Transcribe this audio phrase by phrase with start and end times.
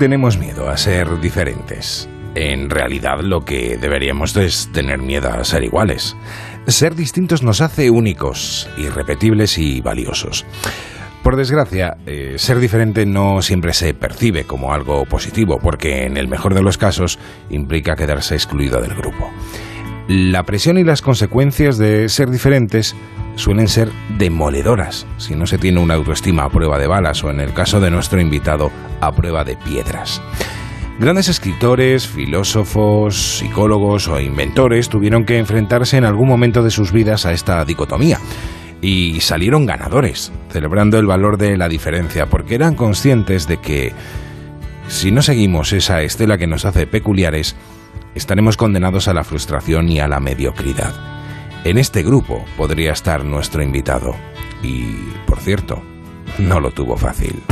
[0.00, 2.08] tenemos miedo a ser diferentes?
[2.34, 6.16] En realidad lo que deberíamos es tener miedo a ser iguales.
[6.66, 10.46] Ser distintos nos hace únicos, irrepetibles y valiosos.
[11.22, 16.28] Por desgracia, eh, ser diferente no siempre se percibe como algo positivo, porque en el
[16.28, 17.18] mejor de los casos
[17.50, 19.30] implica quedarse excluido del grupo.
[20.08, 22.96] La presión y las consecuencias de ser diferentes
[23.36, 27.40] suelen ser demoledoras si no se tiene una autoestima a prueba de balas o en
[27.40, 28.70] el caso de nuestro invitado
[29.00, 30.20] a prueba de piedras.
[30.98, 37.24] Grandes escritores, filósofos, psicólogos o inventores tuvieron que enfrentarse en algún momento de sus vidas
[37.24, 38.18] a esta dicotomía
[38.82, 43.92] y salieron ganadores, celebrando el valor de la diferencia, porque eran conscientes de que
[44.88, 47.56] si no seguimos esa estela que nos hace peculiares,
[48.14, 51.19] estaremos condenados a la frustración y a la mediocridad.
[51.62, 54.14] En este grupo podría estar nuestro invitado.
[54.62, 54.94] Y,
[55.26, 55.82] por cierto,
[56.38, 57.42] no lo tuvo fácil.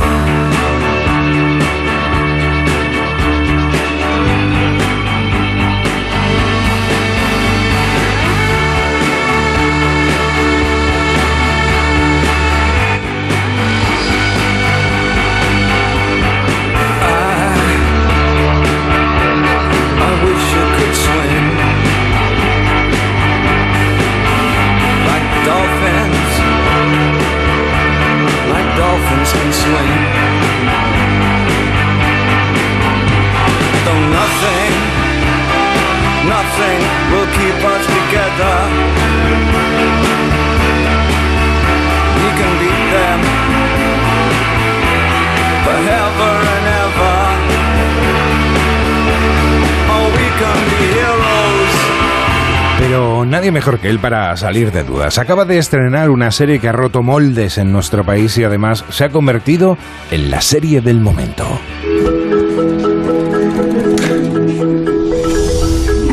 [53.29, 55.19] Nadie mejor que él para salir de dudas.
[55.19, 59.03] Acaba de estrenar una serie que ha roto moldes en nuestro país y además se
[59.03, 59.77] ha convertido
[60.09, 61.45] en la serie del momento.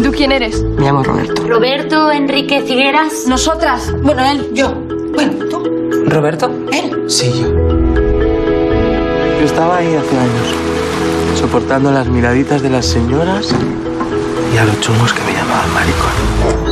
[0.04, 0.62] ¿Tú quién eres?
[0.62, 1.49] Me llamo Roberto.
[1.49, 3.25] Roberto Enrique Figueras.
[3.27, 3.94] Nosotras.
[4.03, 4.75] Bueno, él, yo.
[5.15, 5.65] Bueno, tú.
[6.10, 6.50] ¿Roberto?
[6.71, 7.04] ¿Él?
[7.09, 7.48] Sí, yo.
[9.38, 10.54] Yo estaba ahí hace años,
[11.41, 13.54] soportando las miraditas de las señoras
[14.54, 16.66] y a los chungos que me llamaban maricón.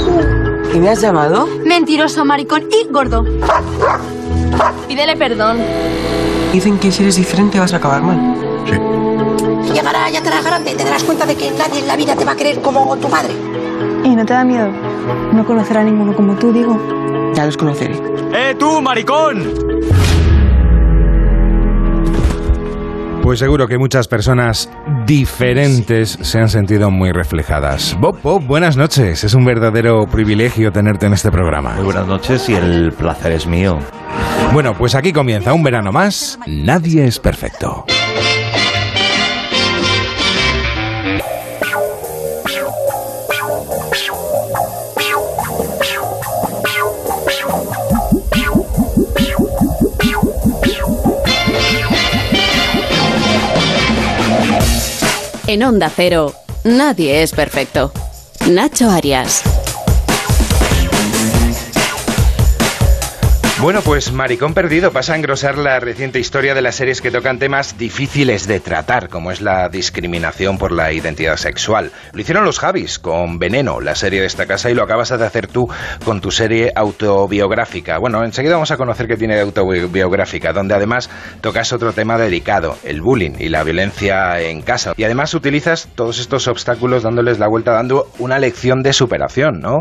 [0.74, 1.46] ¿Y me has llamado?
[1.64, 3.24] Mentiroso, maricón y gordo.
[4.88, 5.58] Pídele perdón.
[6.52, 8.18] Dicen que si eres diferente vas a acabar mal.
[9.72, 12.16] Llegará, ya te harás grande y te darás cuenta de que nadie en la vida
[12.16, 13.32] te va a querer como tu madre.
[14.02, 14.68] ¿Y no te da miedo?
[15.32, 16.76] No conocer a ninguno como tú, digo.
[17.34, 18.00] Ya los conoceré.
[18.32, 19.54] ¡Eh, tú, maricón!
[23.24, 24.68] Pues seguro que muchas personas
[25.06, 27.96] diferentes se han sentido muy reflejadas.
[27.98, 29.24] Bob, Bob, buenas noches.
[29.24, 31.72] Es un verdadero privilegio tenerte en este programa.
[31.76, 33.78] Muy buenas noches y el placer es mío.
[34.52, 36.38] Bueno, pues aquí comienza un verano más.
[36.46, 37.86] Nadie es perfecto.
[55.46, 56.32] En Onda Cero,
[56.64, 57.92] nadie es perfecto.
[58.48, 59.53] Nacho Arias.
[63.64, 67.38] Bueno, pues Maricón Perdido pasa a engrosar la reciente historia de las series que tocan
[67.38, 71.90] temas difíciles de tratar, como es la discriminación por la identidad sexual.
[72.12, 75.24] Lo hicieron los Javis con Veneno, la serie de esta casa, y lo acabas de
[75.24, 75.66] hacer tú
[76.04, 77.96] con tu serie autobiográfica.
[77.98, 81.08] Bueno, enseguida vamos a conocer qué tiene de autobiográfica, donde además
[81.40, 84.92] tocas otro tema delicado, el bullying y la violencia en casa.
[84.98, 89.80] Y además utilizas todos estos obstáculos dándoles la vuelta, dando una lección de superación, ¿no?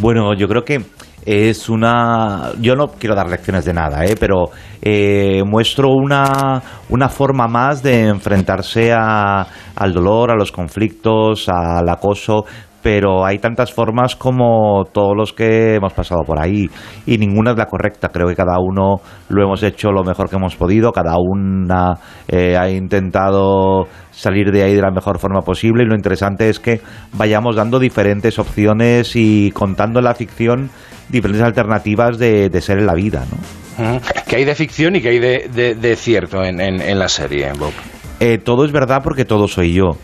[0.00, 0.80] Bueno, yo creo que
[1.24, 2.52] es una...
[2.60, 4.14] Yo no quiero dar lecciones de nada, ¿eh?
[4.18, 4.50] pero
[4.80, 11.88] eh, muestro una, una forma más de enfrentarse a, al dolor, a los conflictos, al
[11.88, 12.44] acoso,
[12.82, 16.68] pero hay tantas formas como todos los que hemos pasado por ahí
[17.06, 18.08] y ninguna es la correcta.
[18.08, 21.94] Creo que cada uno lo hemos hecho lo mejor que hemos podido, cada una
[22.28, 26.60] eh, ha intentado salir de ahí de la mejor forma posible y lo interesante es
[26.60, 26.80] que
[27.12, 30.70] vayamos dando diferentes opciones y contando en la ficción
[31.08, 33.24] diferentes alternativas de, de ser en la vida.
[33.30, 34.00] ¿no?
[34.26, 37.08] ¿Qué hay de ficción y qué hay de, de, de cierto en, en, en, la
[37.08, 37.72] serie, Bob?
[38.20, 39.96] Eh, todo es verdad porque todo soy yo.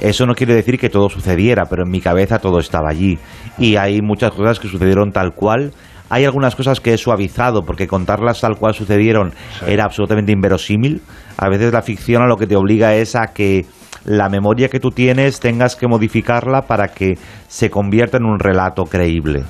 [0.00, 3.18] Eso no quiere decir que todo sucediera, pero en mi cabeza todo estaba allí.
[3.58, 5.72] Y hay muchas cosas que sucedieron tal cual.
[6.10, 9.64] Hay algunas cosas que he suavizado porque contarlas tal cual sucedieron sí.
[9.68, 11.00] era absolutamente inverosímil.
[11.38, 13.64] A veces la ficción a lo que te obliga es a que
[14.04, 17.14] la memoria que tú tienes tengas que modificarla para que
[17.48, 19.42] se convierta en un relato creíble.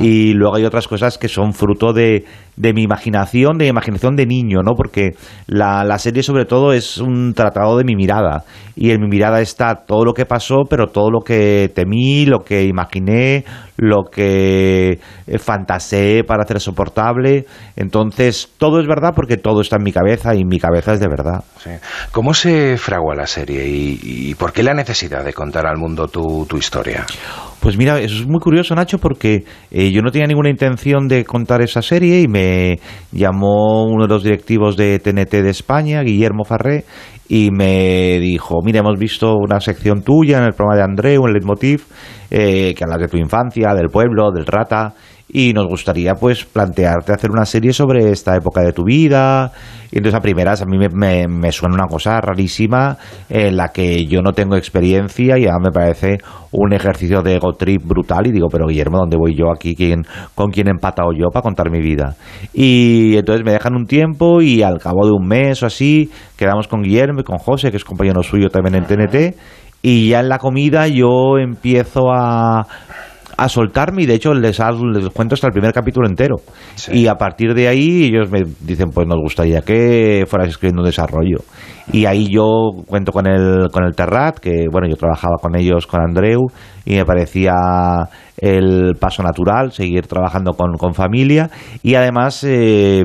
[0.00, 2.24] Y luego hay otras cosas que son fruto de,
[2.56, 4.74] de mi imaginación, de mi imaginación de niño, ¿no?
[4.74, 5.10] Porque
[5.46, 8.44] la, la serie sobre todo es un tratado de mi mirada.
[8.76, 12.40] Y en mi mirada está todo lo que pasó, pero todo lo que temí, lo
[12.40, 13.44] que imaginé,
[13.76, 17.46] lo que eh, fantaseé para hacer soportable.
[17.76, 21.08] Entonces, todo es verdad porque todo está en mi cabeza y mi cabeza es de
[21.08, 21.44] verdad.
[21.58, 21.70] Sí.
[22.12, 26.08] ¿Cómo se fragua la serie y, y por qué la necesidad de contar al mundo
[26.08, 27.06] tu, tu historia?
[27.60, 31.60] Pues mira, es muy curioso, Nacho, porque eh, yo no tenía ninguna intención de contar
[31.60, 32.78] esa serie y me
[33.12, 36.84] llamó uno de los directivos de TNT de España, Guillermo Farré,
[37.28, 41.34] y me dijo, mira, hemos visto una sección tuya en el programa de Andreu, en
[41.34, 41.84] Leitmotiv,
[42.30, 44.94] eh, que hablas de tu infancia, del pueblo, del rata,
[45.32, 49.52] y nos gustaría pues plantearte hacer una serie sobre esta época de tu vida
[49.92, 52.96] y entonces a primeras a mí me, me, me suena una cosa rarísima
[53.28, 56.18] en la que yo no tengo experiencia y ya me parece
[56.52, 59.76] un ejercicio de ego trip brutal y digo pero Guillermo ¿dónde voy yo aquí?
[59.76, 60.02] ¿Quién,
[60.34, 62.16] ¿con quién he empatado yo para contar mi vida?
[62.52, 66.66] y entonces me dejan un tiempo y al cabo de un mes o así quedamos
[66.66, 69.36] con Guillermo y con José que es compañero suyo también en TNT
[69.82, 72.66] y ya en la comida yo empiezo a
[73.40, 76.36] a soltarme y de hecho les, les cuento hasta el primer capítulo entero.
[76.74, 76.92] Sí.
[76.92, 80.86] Y a partir de ahí ellos me dicen, pues nos gustaría que fueras escribiendo un
[80.86, 81.38] desarrollo.
[81.90, 82.44] Y ahí yo
[82.86, 86.48] cuento con el, con el Terrat, que bueno, yo trabajaba con ellos, con Andreu,
[86.84, 87.54] y me parecía
[88.36, 91.48] el paso natural, seguir trabajando con, con familia.
[91.82, 92.44] Y además...
[92.44, 93.04] Eh,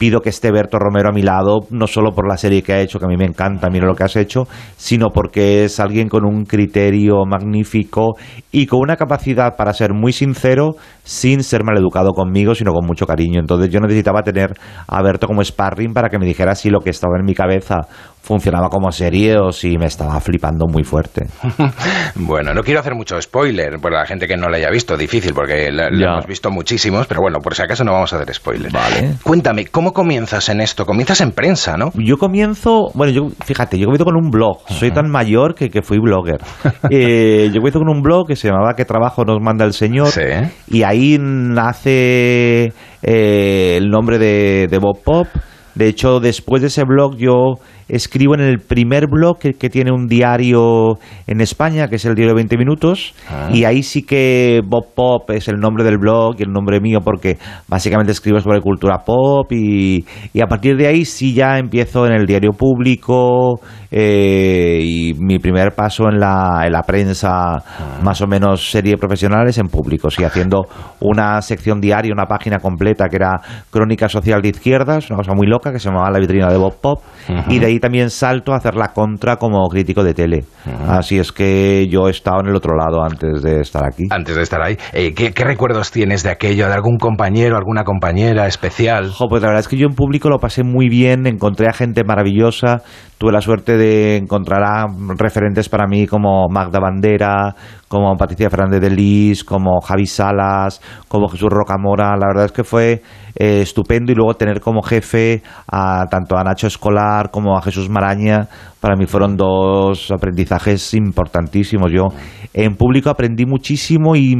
[0.00, 2.80] pido que esté Berto Romero a mi lado, no solo por la serie que ha
[2.80, 4.44] hecho, que a mí me encanta, mira lo que has hecho,
[4.78, 8.14] sino porque es alguien con un criterio magnífico
[8.50, 10.70] y con una capacidad para ser muy sincero
[11.04, 13.40] sin ser maleducado conmigo, sino con mucho cariño.
[13.40, 14.54] Entonces yo necesitaba tener
[14.88, 17.80] a Berto como sparring para que me dijera si lo que estaba en mi cabeza
[18.22, 21.26] funcionaba como serie o si me estaba flipando muy fuerte.
[22.14, 25.34] bueno, no quiero hacer mucho spoiler para la gente que no la haya visto, difícil
[25.34, 28.34] porque la, la hemos visto muchísimos, pero bueno, por si acaso no vamos a hacer
[28.34, 28.70] spoiler.
[28.70, 29.14] Vale.
[29.22, 30.84] Cuéntame, ¿cómo comienzas en esto?
[30.86, 31.90] Comienzas en prensa, ¿no?
[31.94, 35.82] Yo comienzo, bueno, yo fíjate, yo comienzo con un blog, soy tan mayor que, que
[35.82, 36.40] fui blogger.
[36.90, 40.08] eh, yo comienzo con un blog que se llamaba ¿Qué trabajo nos manda el Señor?
[40.08, 40.22] Sí.
[40.68, 42.72] Y ahí nace
[43.02, 45.26] eh, el nombre de, de Bob Pop.
[45.74, 47.54] De hecho, después de ese blog yo
[47.90, 52.14] escribo en el primer blog que, que, tiene un diario en España, que es el
[52.14, 53.50] diario de 20 minutos, ah.
[53.52, 57.00] y ahí sí que Bob Pop es el nombre del blog y el nombre mío
[57.04, 57.38] porque
[57.68, 62.12] básicamente escribo sobre cultura pop y, y a partir de ahí sí ya empiezo en
[62.12, 63.60] el diario público
[63.92, 68.00] eh, y mi primer paso en la, en la prensa ah.
[68.02, 70.66] más o menos serie profesionales en público, sí, haciendo
[71.00, 73.40] una sección diaria, una página completa que era
[73.70, 76.80] Crónica Social de Izquierdas, una cosa muy loca que se llamaba La Vitrina de Bob
[76.80, 77.44] Pop, uh -huh.
[77.48, 80.44] y de ahí también salto a hacer la contra como crítico de tele.
[80.66, 80.98] Uh -huh.
[80.98, 84.04] Así es que yo he estado en el otro lado antes de estar aquí.
[84.10, 84.76] Antes de estar ahí.
[84.92, 86.68] Eh, ¿qué, ¿qué, recuerdos tienes de aquello?
[86.68, 89.10] ¿De algún compañero, alguna compañera especial?
[89.10, 91.72] Jo, pues la verdad es que yo en público lo pasé muy bien, encontré a
[91.72, 92.82] gente maravillosa,
[93.18, 94.86] tuve la suerte de encontrar a
[95.18, 97.54] referentes para mí como Magda Bandera,
[97.88, 102.16] como Patricia Fernández de Lis, como Javi Salas, como Jesús Rocamora.
[102.16, 103.02] La verdad es que fue
[103.34, 107.69] eh, estupendo y luego tener como jefe a tanto a Nacho Escolar como a Jesús
[107.88, 108.48] Maraña,
[108.80, 111.90] para mí fueron dos aprendizajes importantísimos.
[111.92, 112.08] Yo
[112.52, 114.36] en público aprendí muchísimo y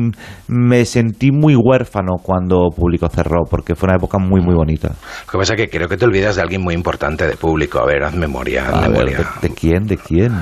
[0.49, 4.89] me sentí muy huérfano cuando público cerró, porque fue una época muy, muy bonita.
[4.89, 7.79] Lo que pasa es que creo que te olvidas de alguien muy importante de público.
[7.79, 8.69] A ver, haz memoria.
[8.69, 9.19] Haz a memoria.
[9.19, 9.87] Ver, ¿de, ¿de, quién?
[9.87, 10.33] ¿De quién?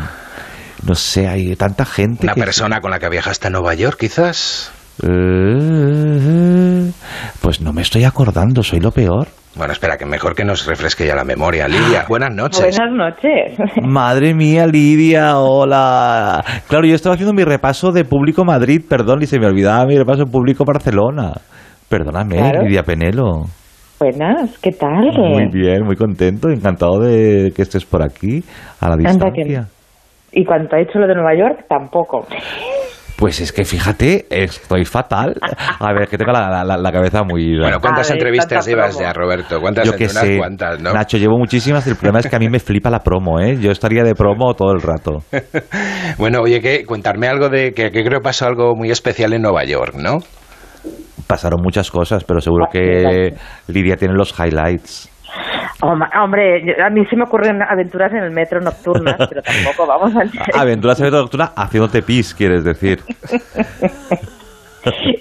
[0.87, 2.27] No sé, hay tanta gente.
[2.27, 2.41] ¿Una que...
[2.41, 4.73] persona con la que viajaste a Nueva York, quizás?
[5.03, 6.91] Eh,
[7.41, 9.29] pues no me estoy acordando, soy lo peor.
[9.57, 11.67] Bueno, espera, que mejor que nos refresque ya la memoria.
[11.67, 12.77] Lidia, buenas noches.
[12.77, 13.59] Buenas noches.
[13.83, 16.45] Madre mía, Lidia, hola.
[16.69, 19.97] Claro, yo estaba haciendo mi repaso de Público Madrid, perdón, y se me olvidaba mi
[19.97, 21.33] repaso de Público Barcelona.
[21.89, 22.63] Perdóname, claro.
[22.63, 23.47] Lidia Penelo.
[23.99, 25.11] Buenas, ¿qué tal?
[25.17, 28.45] Muy bien, muy contento, encantado de que estés por aquí,
[28.81, 29.67] a la distancia.
[30.31, 32.27] Y cuanto ha hecho lo de Nueva York, tampoco.
[33.19, 35.35] Pues es que fíjate, estoy fatal.
[35.81, 37.59] A ver, que tengo la, la, la cabeza muy...
[37.59, 39.61] Bueno, ¿cuántas ver, entrevistas llevas ya, Roberto?
[39.61, 40.39] ¿Cuántas Yo que unas sé.
[40.39, 40.93] cuantas, no?
[40.93, 41.85] Nacho, llevo muchísimas.
[41.89, 43.57] El problema es que a mí me flipa la promo, ¿eh?
[43.61, 45.25] Yo estaría de promo todo el rato.
[46.19, 47.73] bueno, oye, que contarme algo de...
[47.73, 50.19] que, que creo que pasó algo muy especial en Nueva York, ¿no?
[51.27, 53.35] Pasaron muchas cosas, pero seguro que
[53.67, 55.11] Lidia tiene los highlights.
[55.81, 60.23] Hombre, a mí se me ocurren aventuras en el metro nocturnas, pero tampoco vamos a...
[60.61, 62.99] Aventuras en el metro nocturnas haciéndote pis, quieres decir.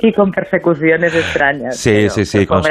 [0.02, 1.78] y con persecuciones extrañas.
[1.78, 2.64] Sí, pero- sí, sí, con,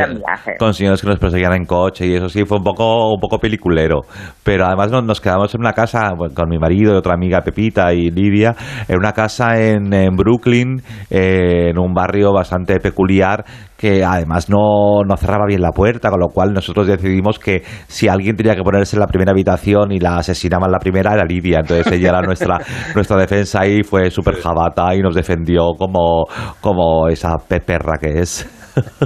[0.74, 4.02] señores que nos perseguían en coche y eso sí, fue un poco, un poco peliculero.
[4.42, 7.92] Pero además nos, nos quedamos en una casa con mi marido y otra amiga Pepita
[7.92, 8.54] y Lidia,
[8.88, 13.44] en una casa en, en Brooklyn, eh, en un barrio bastante peculiar
[13.76, 18.08] que además no, no cerraba bien la puerta, con lo cual nosotros decidimos que si
[18.08, 21.58] alguien tenía que ponerse en la primera habitación y la asesinaban la primera era Lidia,
[21.60, 22.58] entonces ella era nuestra,
[22.94, 26.24] nuestra defensa y fue súper jabata y nos defendió como,
[26.60, 28.48] como esa pe- perra que es.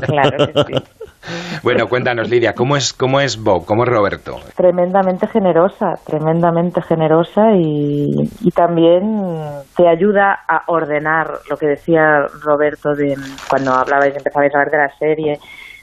[0.00, 0.82] Claro que sí.
[1.62, 3.66] Bueno, cuéntanos, Lidia, ¿cómo es, cómo es Bob?
[3.66, 4.36] ¿Cómo es Roberto?
[4.56, 8.08] Tremendamente generosa, tremendamente generosa y,
[8.40, 9.02] y también
[9.76, 13.14] te ayuda a ordenar lo que decía Roberto de
[13.48, 15.38] cuando hablabais, empezabais a hablar de la serie,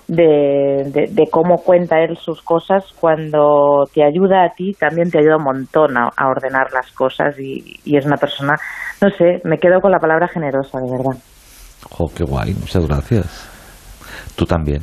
[0.07, 5.19] de, de, de cómo cuenta él sus cosas, cuando te ayuda a ti, también te
[5.19, 8.55] ayuda un montón a, a ordenar las cosas y, y es una persona,
[9.01, 11.21] no sé, me quedo con la palabra generosa, de verdad.
[11.91, 13.53] Jo, qué guay, muchas gracias.
[14.35, 14.81] Tú también.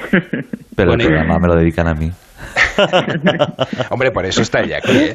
[0.76, 2.10] Pero Bueno, el programa me lo dedican a mí.
[3.90, 4.92] Hombre, por eso está ella aquí.
[4.96, 5.14] ¿eh?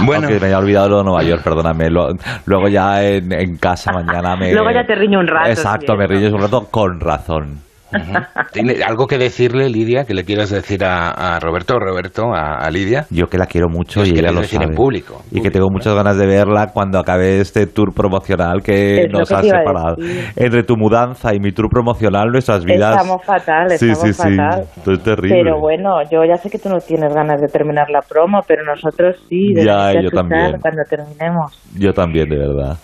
[0.00, 1.90] bueno, Aunque me haya olvidado lo de Nueva York, perdóname.
[1.90, 2.14] Lo-
[2.46, 4.52] luego ya en, en casa mañana me...
[4.52, 7.60] Luego ya te riño un rato, Exacto, sí, me riñes un rato con razón.
[8.52, 12.70] ¿Tiene algo que decirle, Lidia, que le quieras decir a, a Roberto, Roberto, a, a
[12.70, 13.06] Lidia?
[13.10, 14.70] Yo que la quiero mucho y que ella lo decir sabe.
[14.70, 19.02] en público, y que tengo muchas ganas de verla cuando acabe este tour promocional que
[19.02, 19.96] Es nos que ha separado.
[20.36, 22.96] Entre tu mudanza y mi tour promocional, nuestras vidas...
[22.96, 24.36] Estamos fatal, sí, estamos sí, sí.
[24.36, 24.60] fatal.
[24.76, 25.40] Esto es terrible.
[25.42, 28.62] Pero bueno, yo ya sé que tú no tienes ganas de terminar la promo, pero
[28.64, 30.56] nosotros sí, Ya, yo también.
[30.60, 31.60] cuando terminemos.
[31.78, 32.76] Yo también, de verdad.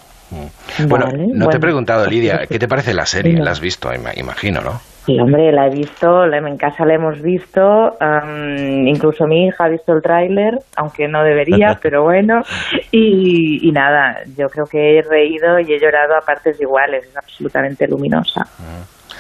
[0.89, 3.37] Bueno, Vale, no te he preguntado, Lidia, ¿qué te parece la serie?
[3.39, 4.81] La has visto, ima- imagino, ¿no?
[5.07, 9.65] Sí, hombre, la he visto, la- en casa la hemos visto, am, incluso mi hija
[9.65, 12.43] ha visto el tráiler, aunque no debería, pero bueno,
[12.91, 17.17] y, y nada, yo creo que he reído y he llorado a partes iguales, es
[17.17, 18.47] absolutamente luminosa.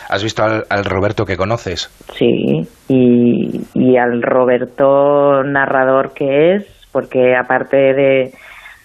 [0.08, 1.88] ¿Has visto al, al Roberto que conoces?
[2.14, 8.32] Sí, y, y al Roberto narrador que es, porque aparte de,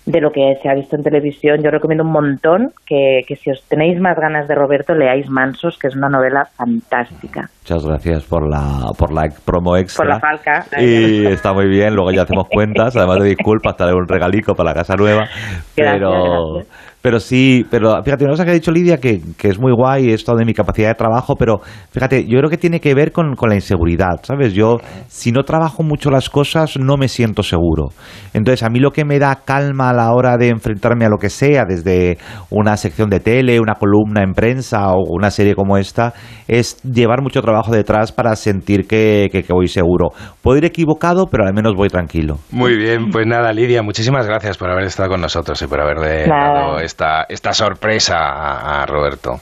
[0.06, 3.50] de lo que se ha visto en televisión, yo recomiendo un montón que, que si
[3.50, 7.50] os tenéis más ganas de Roberto, leáis Mansos, que es una novela fantástica.
[7.62, 10.04] Muchas gracias por la, por la promo extra.
[10.04, 10.66] Por la falca.
[10.80, 14.54] Y está muy bien, luego ya hacemos cuentas, además de disculpas, te haré un regalico
[14.54, 15.26] para la casa nueva.
[15.76, 16.95] Pero, gracias.
[17.06, 20.10] Pero sí, pero fíjate, una cosa que ha dicho Lidia que, que es muy guay,
[20.10, 21.60] esto de mi capacidad de trabajo, pero
[21.92, 24.54] fíjate, yo creo que tiene que ver con, con la inseguridad, ¿sabes?
[24.56, 27.90] Yo, si no trabajo mucho las cosas, no me siento seguro.
[28.34, 31.18] Entonces, a mí lo que me da calma a la hora de enfrentarme a lo
[31.20, 32.18] que sea, desde
[32.50, 36.12] una sección de tele, una columna en prensa o una serie como esta,
[36.48, 40.08] es llevar mucho trabajo detrás para sentir que, que- que voy seguro.
[40.42, 42.40] Puedo ir equivocado, pero al menos voy tranquilo.
[42.50, 46.26] Muy bien, pues nada, Lidia, muchísimas gracias por haber estado con nosotros y por haberle
[46.28, 46.54] Nada.
[46.72, 49.42] dado esta, esta sorpresa a, a Roberto.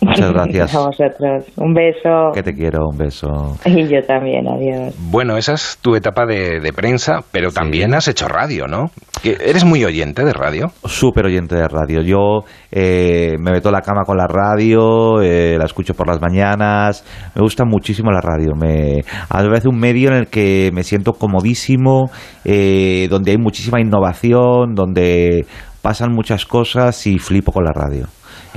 [0.00, 0.74] Muchas gracias.
[0.74, 1.46] A vosotros.
[1.56, 2.30] Un beso.
[2.32, 3.56] Que te quiero, un beso.
[3.64, 4.94] Y yo también, adiós.
[5.10, 8.90] Bueno, esa es tu etapa de, de prensa, pero también has hecho radio, ¿no?
[9.22, 10.66] Que ¿Eres muy oyente de radio?
[10.84, 12.02] Súper oyente de radio.
[12.02, 16.20] Yo eh, me meto a la cama con la radio, eh, la escucho por las
[16.20, 17.04] mañanas.
[17.34, 18.52] Me gusta muchísimo la radio.
[18.54, 22.10] Me, a parece un medio en el que me siento comodísimo,
[22.44, 25.46] eh, donde hay muchísima innovación, donde
[25.84, 28.06] pasan muchas cosas y flipo con la radio.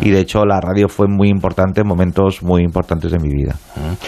[0.01, 3.55] Y de hecho la radio fue muy importante en momentos muy importantes de mi vida.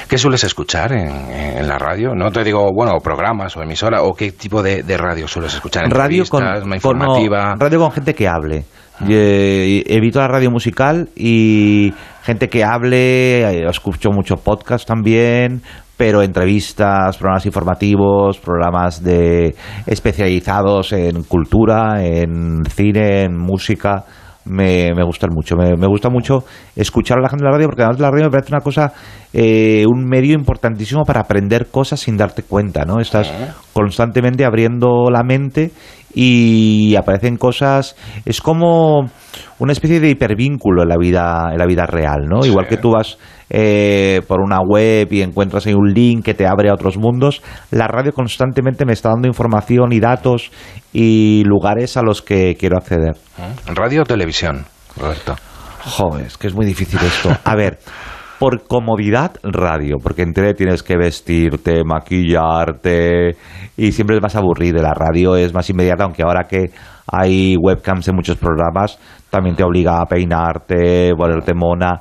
[0.08, 2.16] ¿Qué sueles escuchar en, en la radio?
[2.16, 5.84] No te digo, bueno, programas o emisora, o qué tipo de, de radio sueles escuchar.
[5.92, 7.56] radio con, ¿Entrevistas, una con- no, informativa.
[7.60, 8.64] radio con gente que hable.
[9.08, 15.62] Eh, evito la radio musical y gente que hable, eh, escucho mucho podcast también,
[16.00, 19.54] pero entrevistas, programas informativos, programas de
[19.86, 24.06] especializados en cultura, en cine, en música.
[24.46, 27.68] Me, me gustan mucho, me, me gusta mucho escuchar a la gente de la radio
[27.68, 28.94] porque además la radio me parece una cosa,
[29.34, 33.02] eh, un medio importantísimo para aprender cosas sin darte cuenta, ¿no?
[33.02, 33.30] Estás
[33.74, 35.72] constantemente abriendo la mente
[36.14, 39.10] y aparecen cosas, es como
[39.60, 42.46] una especie de hipervínculo en la vida, en la vida real, ¿no?
[42.46, 43.18] Igual que tú vas
[43.50, 47.42] eh, por una web y encuentras ahí un link que te abre a otros mundos,
[47.72, 50.52] la radio constantemente me está dando información y datos
[50.94, 53.16] y lugares a los que quiero acceder.
[53.68, 54.66] ¿Radio o televisión,
[54.98, 55.36] Roberto?
[55.84, 57.30] Joder, es que es muy difícil esto.
[57.44, 57.80] A ver,
[58.40, 63.36] por comodidad, radio, porque en tele tienes que vestirte, maquillarte
[63.76, 64.82] y siempre es más aburrido.
[64.82, 66.72] La radio es más inmediata, aunque ahora que
[67.12, 68.98] hay webcams en muchos programas,
[69.30, 72.00] también te obliga a peinarte, ponerte mona.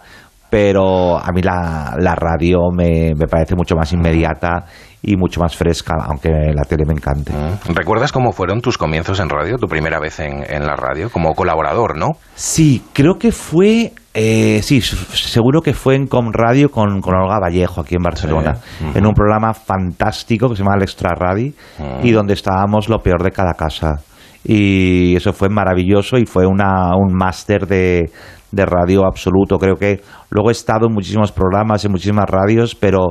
[0.48, 4.64] pero a mí la, la radio me, me parece mucho más inmediata
[5.02, 7.32] y mucho más fresca, aunque la tele me encante.
[7.32, 7.74] Mm.
[7.74, 11.34] ¿Recuerdas cómo fueron tus comienzos en radio, tu primera vez en, en la radio, como
[11.34, 12.08] colaborador, no?
[12.34, 17.38] Sí, creo que fue, eh, sí, seguro que fue en Com Radio con, con Olga
[17.38, 18.84] Vallejo aquí en Barcelona, Sí.
[18.94, 22.04] En un programa fantástico que se llama El Extra Radio Mm.
[22.06, 24.00] y donde estábamos lo peor de cada casa.
[24.44, 28.10] Y eso fue maravilloso y fue una, un máster de,
[28.50, 29.58] de radio absoluto.
[29.58, 30.00] Creo que
[30.30, 33.10] luego he estado en muchísimos programas, en muchísimas radios, pero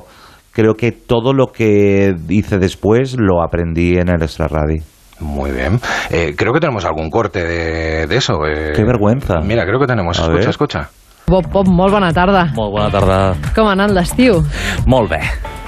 [0.58, 4.82] creo que todo lo que hice después lo aprendí en el Extra Radio.
[5.20, 5.80] Muy bien.
[6.10, 8.34] Eh, creo que tenemos algún corte de, de eso.
[8.48, 8.72] eh.
[8.76, 9.36] Qué vergüenza.
[9.44, 10.18] Mira, creo que tenemos.
[10.20, 10.50] A escucha, ver.
[10.50, 10.90] escucha.
[11.28, 12.46] Bob, Bob, molt bona tarda.
[12.56, 13.36] Molt bona tarda.
[13.54, 14.42] Com ha anat l'estiu?
[14.88, 15.22] Molt bé.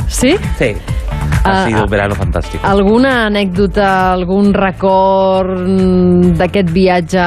[0.07, 0.33] Sí?
[0.57, 0.73] Sí.
[1.43, 2.65] Ha sido un verano fantástico.
[2.67, 7.23] Alguna anècdota, algun record mm, d'aquest viatge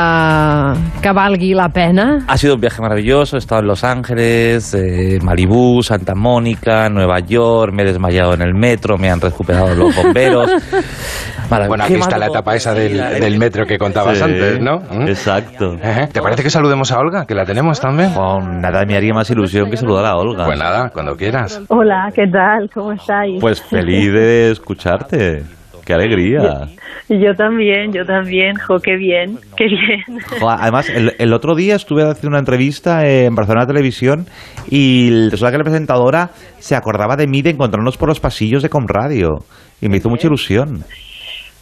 [1.03, 2.19] que valgui la pena?
[2.29, 3.37] Ha sido un viaje maravilloso.
[3.37, 7.73] He estado en Los Ángeles, eh, Malibú, Santa Mónica, Nueva York.
[7.73, 8.97] Me he desmayado en el metro.
[8.99, 10.51] Me han recuperado los bomberos.
[11.51, 14.61] Marav- Bueno, ¿Qué aquí está la etapa esa del, del metro que contabas Sí, antes,
[14.61, 14.81] ¿no?
[15.07, 15.75] Exacto.
[15.83, 16.07] Ejé.
[16.09, 18.13] ¿Te parece que saludemos a Olga, que la tenemos también?
[18.15, 20.45] Con nada me haría más ilusión que saludar a Olga.
[20.47, 21.61] Pues nada, cuando quieras.
[21.69, 22.71] Hola, ¿qué tal?
[22.73, 23.39] ¿Cómo estáis?
[23.41, 25.43] Pues feliz de escucharte.
[25.85, 26.69] Qué alegría.
[27.09, 28.55] Yo también, yo también.
[28.57, 30.21] Jo, qué bien, qué bien.
[30.41, 34.27] Jo, Además, el, el otro día estuve haciendo una entrevista en Barcelona Televisión
[34.71, 38.69] y resulta que la presentadora se acordaba de mí de encontrarnos por los pasillos de
[38.69, 39.41] Comradio
[39.81, 40.85] y me hizo mucha ilusión.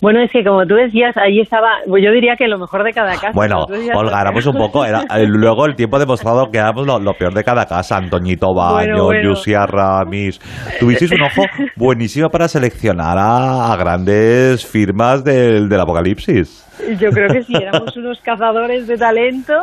[0.00, 2.92] Bueno, es que como tú decías, ahí estaba, pues yo diría que lo mejor de
[2.92, 3.32] cada casa.
[3.34, 4.84] Bueno, Olga, éramos un poco.
[4.84, 7.96] era- eh, luego el tiempo ha demostrado que éramos lo, lo peor de cada casa.
[7.98, 9.34] Antoñito Baño, Bueno,
[9.66, 10.38] Ramis.
[10.78, 11.42] Tuvisteis un ojo
[11.76, 16.66] buenísimo para seleccionar a, a grandes firmas del, del apocalipsis.
[16.98, 19.54] Yo creo que sí, éramos unos cazadores de talento.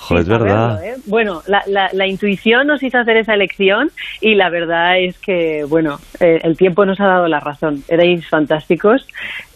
[0.00, 0.84] Joder, es verdad.
[0.84, 0.94] ¿eh?
[1.06, 5.64] Bueno, la, la, la intuición nos hizo hacer esa elección y la verdad es que,
[5.68, 7.82] bueno, eh, el tiempo nos ha dado la razón.
[7.88, 9.06] Erais fantásticos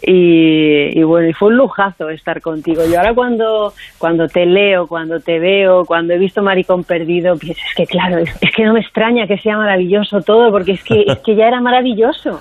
[0.02, 2.82] y, y bueno, y fue un lujazo estar contigo.
[2.86, 7.60] Y ahora cuando, cuando te leo, cuando te veo, cuando he visto Maricón Perdido, pienso,
[7.70, 10.84] es que claro, es, es que no me extraña que sea maravilloso todo porque es
[10.84, 12.40] que, es que ya era maravilloso.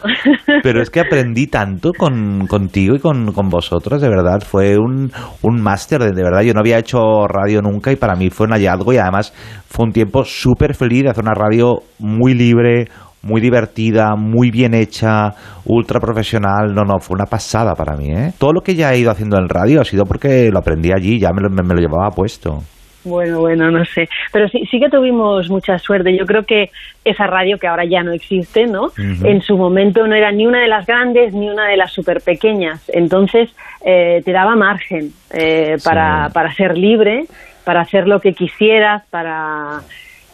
[0.63, 4.41] Pero es que aprendí tanto con, contigo y con, con vosotros, de verdad.
[4.41, 6.41] Fue un, un máster, de, verdad.
[6.41, 9.33] Yo no había hecho radio nunca y para mí fue un hallazgo y además
[9.67, 12.87] fue un tiempo súper feliz de hacer una radio muy libre,
[13.21, 15.31] muy divertida, muy bien hecha,
[15.65, 16.73] ultra profesional.
[16.73, 18.33] No, no, fue una pasada para mí, ¿eh?
[18.37, 21.19] Todo lo que ya he ido haciendo en radio ha sido porque lo aprendí allí,
[21.19, 22.59] ya me lo, me- me lo llevaba puesto.
[23.05, 24.09] Bueno, bueno, no sé.
[24.33, 26.17] Pero sí, sí que tuvimos mucha suerte.
[26.17, 26.71] Yo creo que
[27.03, 28.87] esa radio que ahora ya no existe, ¿no?
[28.97, 32.21] En su momento no era ni una de las grandes ni una de las súper
[32.21, 32.89] pequeñas.
[32.91, 37.25] Entonces eh, te daba margen eh, para, para ser libre,
[37.63, 39.81] para hacer lo que quisieras, para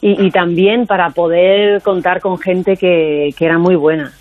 [0.02, 4.12] y, y también para poder contar con gente que, que era muy buena.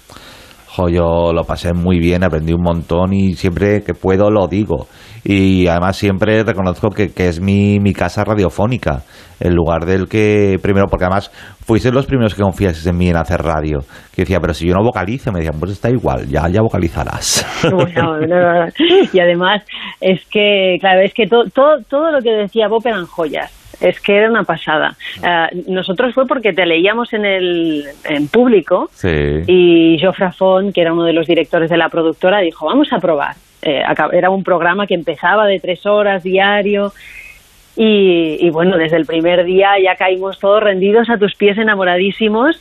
[0.73, 4.87] Jo, yo lo pasé muy bien, aprendí un montón y siempre que puedo lo digo.
[5.25, 9.03] Y además siempre reconozco que, que es mi, mi casa radiofónica,
[9.39, 11.31] el lugar del que, primero, porque además
[11.67, 13.81] fuisteis los primeros que confiasteis en mí en hacer radio.
[14.15, 17.47] Que decía, pero si yo no vocalizo, me decían, pues está igual, ya, ya vocalizarás.
[19.13, 19.63] Y además
[20.01, 23.53] es que, claro, es que to- todo, todo lo que decía Bob eran joyas.
[23.81, 24.95] Es que era una pasada.
[25.27, 29.09] Eh, nosotros fue porque te leíamos en el en público Sí.
[29.47, 32.99] y Joffre Font, que era uno de los directores de la productora, dijo, vamos a
[32.99, 33.37] probar.
[33.63, 36.93] Eh, era un programa que empezaba de tres horas diario
[37.77, 42.61] y, y bueno, desde el primer día ya caímos todos rendidos a tus pies enamoradísimos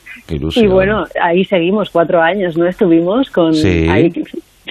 [0.55, 2.65] y bueno, ahí seguimos cuatro años, ¿no?
[2.67, 3.87] Estuvimos con Sí.
[3.89, 4.11] ahí,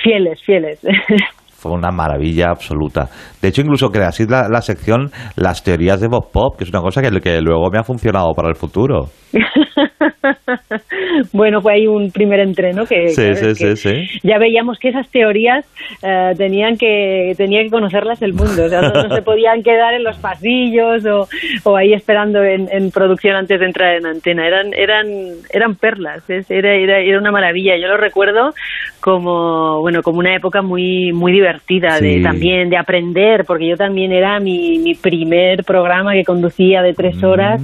[0.03, 0.79] fieles, fieles.
[1.59, 3.09] Fue una maravilla absoluta.
[3.42, 6.81] De hecho, incluso creasteis la, la sección Las teorías de Bob Pop, que es una
[6.81, 9.09] cosa que, que luego me ha funcionado para el futuro.
[11.33, 14.20] bueno, fue ahí un primer entreno que, Sí, claro, sí, es que sí, sí.
[14.22, 15.64] ya veíamos que esas teorías
[16.02, 19.94] eh, tenían que tenía que conocerlas el mundo, o sea, no, no se podían quedar
[19.94, 21.28] en los pasillos o,
[21.64, 25.07] o ahí esperando en, en producción antes de entrar en antena, eran eran
[25.50, 28.54] eran perlas, era, era, era una maravilla, yo lo recuerdo
[29.00, 34.12] como bueno como una época muy muy divertida de también de aprender, porque yo también
[34.12, 37.61] era mi, mi primer programa que conducía de tres horas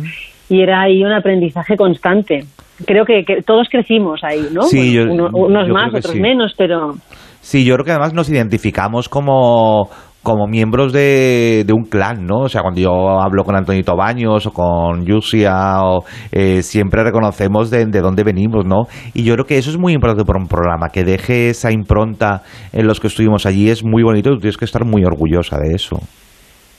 [0.49, 2.41] y era ahí un aprendizaje constante.
[2.87, 4.63] Creo que, que todos crecimos ahí, ¿no?
[4.63, 6.21] Sí, Bueno, yo- uno- unos yo más, otros sí.
[6.21, 6.95] menos, pero
[7.41, 9.89] Sí, yo creo que además nos identificamos como,
[10.23, 12.39] como miembros de, de un clan, ¿no?
[12.45, 15.53] O sea, cuando yo hablo con Antonito Baños o con Yusia,
[15.83, 18.85] o, eh, siempre reconocemos de, de dónde venimos, ¿no?
[19.13, 22.41] Y yo creo que eso es muy importante para un programa, que deje esa impronta
[22.73, 25.75] en los que estuvimos allí, es muy bonito y tienes que estar muy orgullosa de
[25.75, 25.97] eso.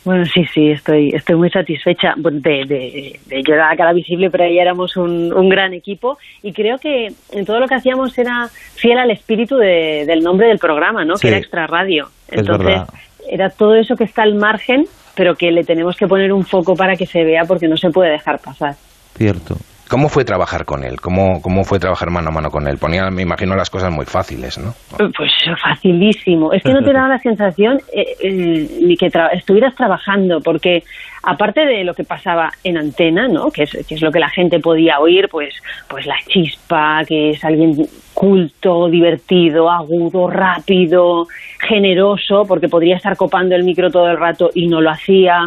[0.06, 3.92] Bueno, sí, sí, estoy, estoy muy satisfecha bueno, de, de, de yo era la cara
[3.92, 7.76] visible, pero ahí éramos un, un gran equipo y creo que en todo lo que
[7.76, 11.16] hacíamos era fiel al espíritu de- del nombre del programa, ¿no?
[11.18, 11.24] Sí.
[11.24, 12.08] Que era Extra Radio.
[12.28, 12.82] Es Entonces,
[13.30, 16.76] era todo eso que está al margen, pero que le tenemos que poner un foco
[16.76, 18.76] para que se vea porque no se puede dejar pasar.
[19.18, 19.58] Cierto.
[19.90, 21.00] ¿Cómo fue trabajar con él?
[21.00, 22.78] ¿Cómo, ¿Cómo fue trabajar mano a mano con él?
[22.78, 24.74] Ponía, me imagino, las cosas muy fáciles, ¿no?
[24.98, 26.52] Pues facilísimo.
[26.54, 30.84] Es que no te daba la sensación eh, eh, ni que estuvieras trabajando, porque
[31.22, 33.52] aparte de lo que pasaba en antena, ¿no?
[33.52, 35.54] Que es, que es lo que la gente podía oír, pues,
[35.88, 41.28] pues la chispa, que es alguien culto, divertido, agudo, rápido,
[41.60, 45.42] generoso, porque podría estar copando el micro todo el rato y no lo hacía.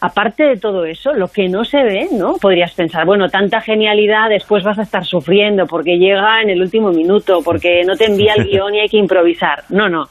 [0.00, 2.34] Aparte de todo eso, lo que no se ve, ¿no?
[2.34, 6.92] Podrías pensar, bueno, tanta genialidad, después vas a estar sufriendo porque llega en el último
[6.92, 9.64] minuto, porque no te envía el guion y hay que improvisar.
[9.70, 10.08] No, no.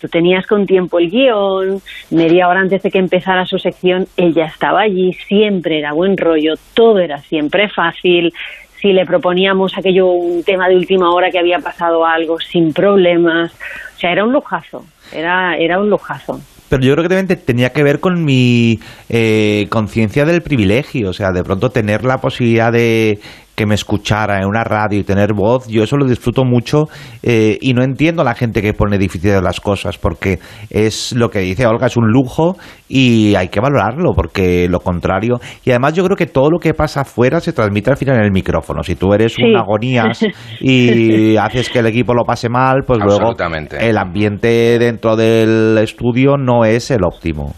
[0.00, 4.34] Tú tenías con tiempo el guion, media hora antes de que empezara su sección, él
[4.34, 8.32] ya estaba allí, siempre era buen rollo, todo era siempre fácil.
[8.80, 13.52] Si le proponíamos aquello, un tema de última hora que había pasado algo, sin problemas.
[13.96, 16.38] O sea, era un lujazo, era, era un lujazo.
[16.68, 21.10] Pero yo creo que también te- tenía que ver con mi eh, conciencia del privilegio,
[21.10, 23.20] o sea, de pronto tener la posibilidad de
[23.54, 26.84] que me escuchara en una radio y tener voz, yo eso lo disfruto mucho
[27.22, 30.38] eh, y no entiendo a la gente que pone difíciles las cosas, porque
[30.70, 32.56] es lo que dice Olga, es un lujo
[32.88, 36.74] y hay que valorarlo, porque lo contrario, y además yo creo que todo lo que
[36.74, 39.42] pasa afuera se transmite al final en el micrófono, si tú eres Sí.
[39.42, 40.20] un agonías
[40.60, 43.34] y haces que el equipo lo pase mal, pues luego
[43.80, 47.54] el ambiente dentro del estudio no es el óptimo.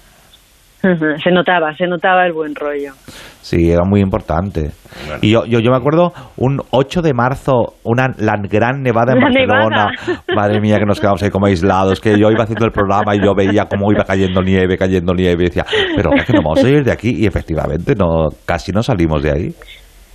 [1.22, 2.92] Se notaba, se notaba el buen rollo.
[3.40, 4.72] Sí, era muy importante.
[5.22, 9.20] Y yo, yo, yo me acuerdo un 8 de marzo, una, la gran nevada en
[9.20, 9.87] La Barcelona.
[10.35, 13.20] Madre mía, que nos quedamos ahí como aislados, que yo iba haciendo el programa y
[13.25, 16.59] yo veía cómo iba cayendo nieve, cayendo nieve, y decía, pero es que no vamos
[16.59, 17.14] a salir de aquí.
[17.16, 19.55] Y efectivamente, no casi no salimos de ahí.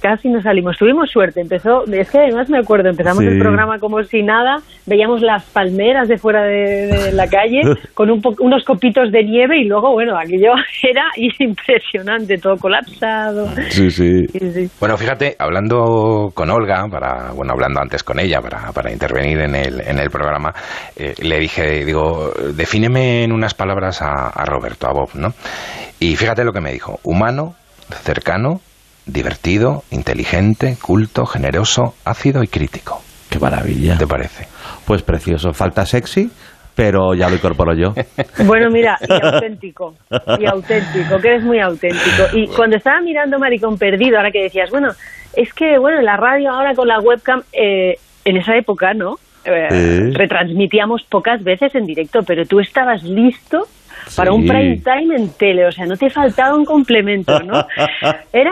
[0.01, 0.77] Casi no salimos.
[0.77, 1.41] Tuvimos suerte.
[1.41, 3.27] Empezó, es que además me acuerdo, empezamos Sí.
[3.29, 7.61] el programa como si nada, veíamos las palmeras de fuera de, de la calle
[7.93, 10.53] con un po- unos copitos de nieve y luego, bueno, aquello
[10.89, 11.03] era
[11.39, 13.47] impresionante, todo colapsado.
[13.69, 14.25] Sí, sí.
[14.27, 14.69] Sí, sí.
[14.79, 19.55] Bueno, fíjate, hablando con Olga, para, bueno, hablando antes con ella para, para intervenir en
[19.55, 20.53] el, en el programa,
[20.95, 25.29] eh, le dije, digo, defíneme en unas palabras a, a Roberto, a Bob, ¿no?
[25.99, 27.53] Y fíjate lo que me dijo, humano,
[28.03, 28.59] cercano,
[29.05, 33.01] divertido, inteligente, culto, generoso, ácido y crítico.
[33.29, 33.97] Qué maravilla.
[33.97, 34.47] ¿Te parece?
[34.85, 35.53] Pues precioso.
[35.53, 36.29] Falta sexy,
[36.75, 37.93] pero ya lo incorporo yo.
[38.45, 39.95] Bueno, mira, y auténtico,
[40.39, 42.23] y auténtico, que eres muy auténtico.
[42.33, 44.89] Y cuando estaba mirando Maricón Perdido, ahora que decías, bueno,
[45.35, 49.15] es que, bueno, en la radio ahora con la webcam, eh, en esa época, ¿no?
[49.45, 50.11] Eh.
[50.13, 53.63] Retransmitíamos pocas veces en directo, pero tú estabas listo
[54.15, 57.65] para un prime time en tele, o sea, no te faltaba un complemento, ¿no?
[58.33, 58.51] Era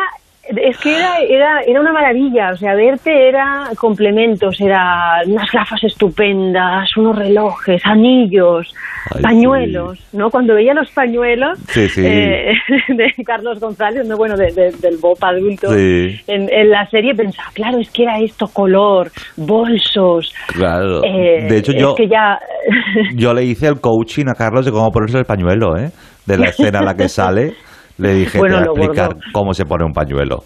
[0.57, 5.83] es que era, era, era una maravilla, o sea, verte era complementos, era unas gafas
[5.83, 8.73] estupendas, unos relojes, anillos,
[9.15, 10.29] Ay, pañuelos, ¿no?
[10.29, 12.01] Cuando veía los pañuelos Sí, sí.
[12.05, 12.53] eh,
[12.89, 17.49] de Carlos González, no bueno, de- de- del Bob adulto, en, en la serie pensaba,
[17.53, 21.03] claro, es que era esto, color, bolsos, Claro.
[21.03, 22.39] eh, de hecho, yo, que ya...
[23.15, 25.89] yo le hice el coaching a Carlos de cómo ponerse el pañuelo, ¿eh?
[26.25, 27.53] De la escena en la que sale.
[27.99, 29.21] Le dije, Bueno, te voy a explicar gordo.
[29.33, 30.37] cómo se pone un pañuelo.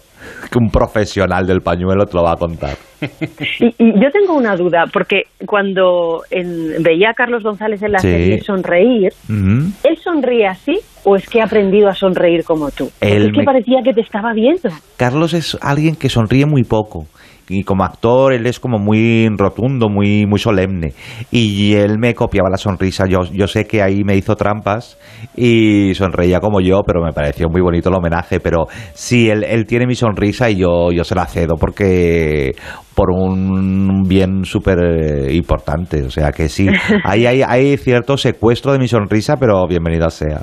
[0.50, 2.76] Que un profesional del pañuelo te lo va a contar.
[3.00, 7.98] Y, y yo tengo una duda, porque cuando en- veía a Carlos González en la
[7.98, 8.08] Sí.
[8.10, 9.12] serie sonreír.
[9.28, 12.90] ¿él sonríe así o es que ha aprendido a sonreír como tú?
[13.00, 14.70] Él es que me- parecía que te estaba viendo.
[14.96, 17.06] Carlos es alguien que sonríe muy poco.
[17.48, 20.94] Y como actor, él es como muy rotundo, muy, muy solemne.
[21.30, 23.04] Y él me copiaba la sonrisa.
[23.06, 24.98] Yo, yo sé que ahí me hizo trampas
[25.36, 28.40] y sonreía como yo, pero me pareció muy bonito el homenaje.
[28.40, 32.52] Pero sí, él, él tiene mi sonrisa y yo, yo se la cedo porque
[32.94, 36.02] por un bien súper eh, importante.
[36.04, 36.68] O sea que sí,
[37.04, 40.42] ahí hay, hay cierto secuestro de mi sonrisa, pero bienvenida sea.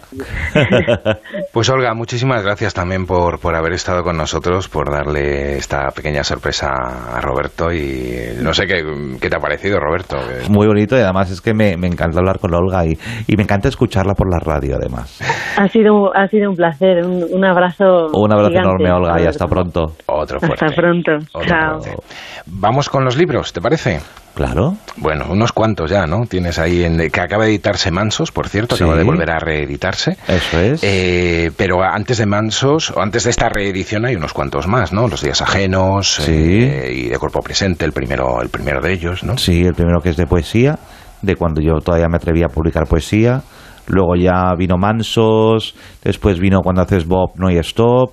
[1.54, 6.24] Pues Olga, muchísimas gracias también por, por haber estado con nosotros, por darle esta pequeña
[6.24, 6.68] sorpresa
[7.16, 8.84] a Roberto y no sé qué,
[9.20, 10.18] qué te ha parecido, Roberto.
[10.50, 13.44] Muy bonito y además es que me, me encanta hablar con Olga y, y me
[13.44, 15.20] encanta escucharla por la radio además.
[15.58, 18.08] Ha sido, ha sido un placer, un, un abrazo.
[18.14, 19.94] Un abrazo gigante, enorme Olga y hasta pronto.
[20.08, 20.66] Otro fuerte.
[20.66, 21.12] Hasta pronto.
[21.34, 21.80] Otro Chao.
[21.82, 22.04] fuerte.
[22.48, 24.00] Vamos con los libros, ¿te parece?
[24.34, 24.76] Claro.
[24.98, 26.26] Bueno, unos cuantos ya, ¿no?
[26.28, 28.84] Tienes ahí en, que acaba de editarse Mansos, por cierto, Sí.
[28.84, 30.18] acaba de volver a reeditarse.
[30.28, 30.80] Eso es.
[30.84, 35.08] Eh, pero antes de Mansos, o antes de esta reedición hay unos cuantos más, ¿no?
[35.08, 36.32] Los días ajenos Sí.
[36.32, 39.38] eh, y de cuerpo presente, el primero, el primero de ellos, ¿no?
[39.38, 40.80] Sí, el primero que es de poesía,
[41.22, 43.42] de cuando yo todavía me atrevía a publicar poesía.
[43.88, 48.12] luego ya vino Mansos, después vino Cuando haces Bob no hay stop,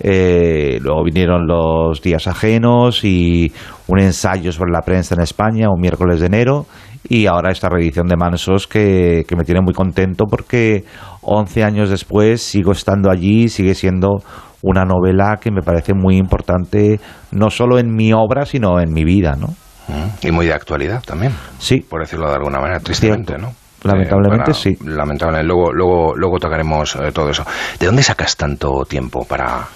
[0.00, 3.52] eh, luego vinieron los días ajenos y
[3.86, 6.66] un ensayo sobre la prensa en España, un miércoles de enero,
[7.08, 10.84] y ahora esta reedición de Mansos que, que me tiene muy contento porque
[11.22, 14.18] 11 años después sigo estando allí, sigue siendo
[14.62, 19.04] una novela que me parece muy importante, no solo en mi obra, sino en mi
[19.04, 19.48] vida, ¿no?
[19.88, 21.32] Mm, Y muy de actualidad también.
[21.58, 21.80] Sí.
[21.80, 23.52] Por decirlo de alguna manera, tristemente, ¿no?
[23.84, 24.76] Lamentablemente Eh, sí.
[24.84, 25.46] Lamentablemente.
[25.46, 27.44] Luego, luego, luego tocaremos eh, todo eso.
[27.78, 29.66] ¿De dónde sacas tanto tiempo para,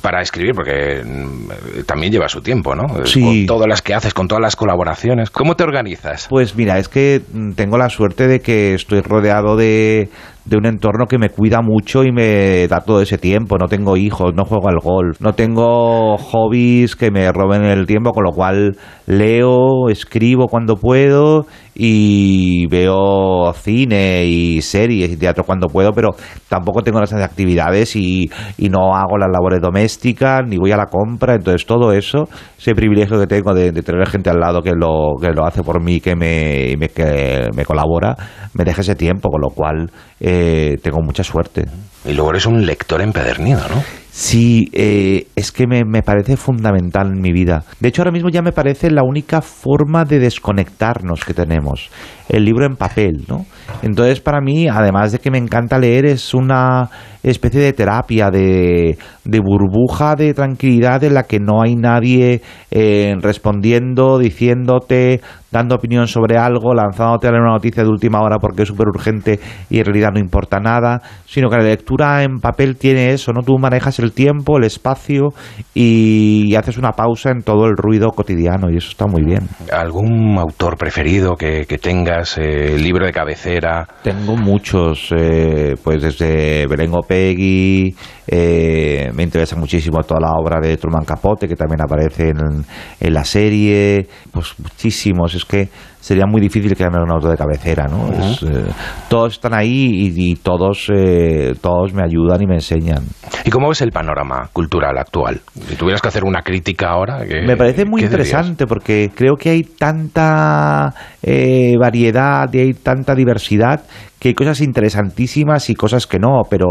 [0.00, 0.52] para escribir?
[0.54, 3.04] Porque mm, también lleva su tiempo, ¿no?
[3.06, 3.46] Sí.
[3.46, 5.30] Con todas las que haces, con todas las colaboraciones.
[5.30, 6.26] ¿Cómo te organizas?
[6.30, 10.08] Pues mira, es que mm, tengo la suerte de que estoy rodeado de,
[10.44, 13.56] de un entorno que me cuida mucho y me da todo ese tiempo.
[13.58, 18.12] No tengo hijos, no juego al golf, no tengo hobbies que me roben el tiempo,
[18.12, 18.76] con lo cual
[19.06, 26.10] leo, escribo cuando puedo y veo cine y series y teatro cuando puedo, pero
[26.48, 30.86] tampoco tengo las actividades y, y no hago las labores domésticas ni voy a la
[30.86, 31.34] compra.
[31.34, 32.24] Entonces todo eso,
[32.58, 35.62] ese privilegio que tengo de, de tener gente al lado que lo, que lo hace
[35.62, 38.14] por mí, que me, me, que me colabora,
[38.54, 40.33] me deja ese tiempo, con lo cual eh,
[40.82, 41.64] tengo mucha suerte.
[42.04, 43.82] Y luego eres un lector empedernido, ¿no?
[44.10, 47.64] Sí, eh, es que me, me parece fundamental en mi vida.
[47.80, 51.90] De hecho, ahora mismo ya me parece la única forma de desconectarnos que tenemos.
[52.28, 53.44] El libro en papel, ¿no?
[53.82, 56.88] Entonces, para mí, además de que me encanta leer, es una
[57.30, 64.18] especie de terapia, de, burbuja de tranquilidad en la que no hay nadie eh, respondiendo,
[64.18, 69.40] diciéndote, dando opinión sobre algo, lanzándote una noticia de última hora porque es súper urgente
[69.70, 73.42] y en realidad no importa nada, sino que la lectura en papel tiene eso, ¿no?
[73.42, 75.32] Tú manejas el tiempo, el espacio
[75.72, 79.48] y haces una pausa en todo el ruido cotidiano y eso está muy bien.
[79.72, 82.36] ¿Algún autor preferido que, que tengas?
[82.36, 83.63] Eh, ¿Libro de cabecera?
[84.02, 87.94] Tengo muchos, eh, pues desde Belén Opegui,
[88.26, 92.64] eh, me interesa muchísimo toda la obra de Truman Capote, que también aparece en,
[93.00, 95.68] en la serie, pues muchísimos, es que
[96.04, 98.12] sería muy difícil crearme un autor de cabecera, ¿no?
[98.12, 98.66] Es, eh,
[99.08, 99.70] todos están ahí
[100.14, 103.02] y, y todos, eh, todos me ayudan y me enseñan.
[103.42, 105.40] ¿Y cómo ves el panorama cultural actual?
[105.66, 107.24] Si tuvieras que hacer una crítica ahora...
[107.26, 108.12] ¿qué- Me parece muy dirías?
[108.12, 113.80] interesante porque creo que hay tanta eh, variedad y hay tanta diversidad
[114.18, 116.66] que hay cosas interesantísimas y cosas que no, pero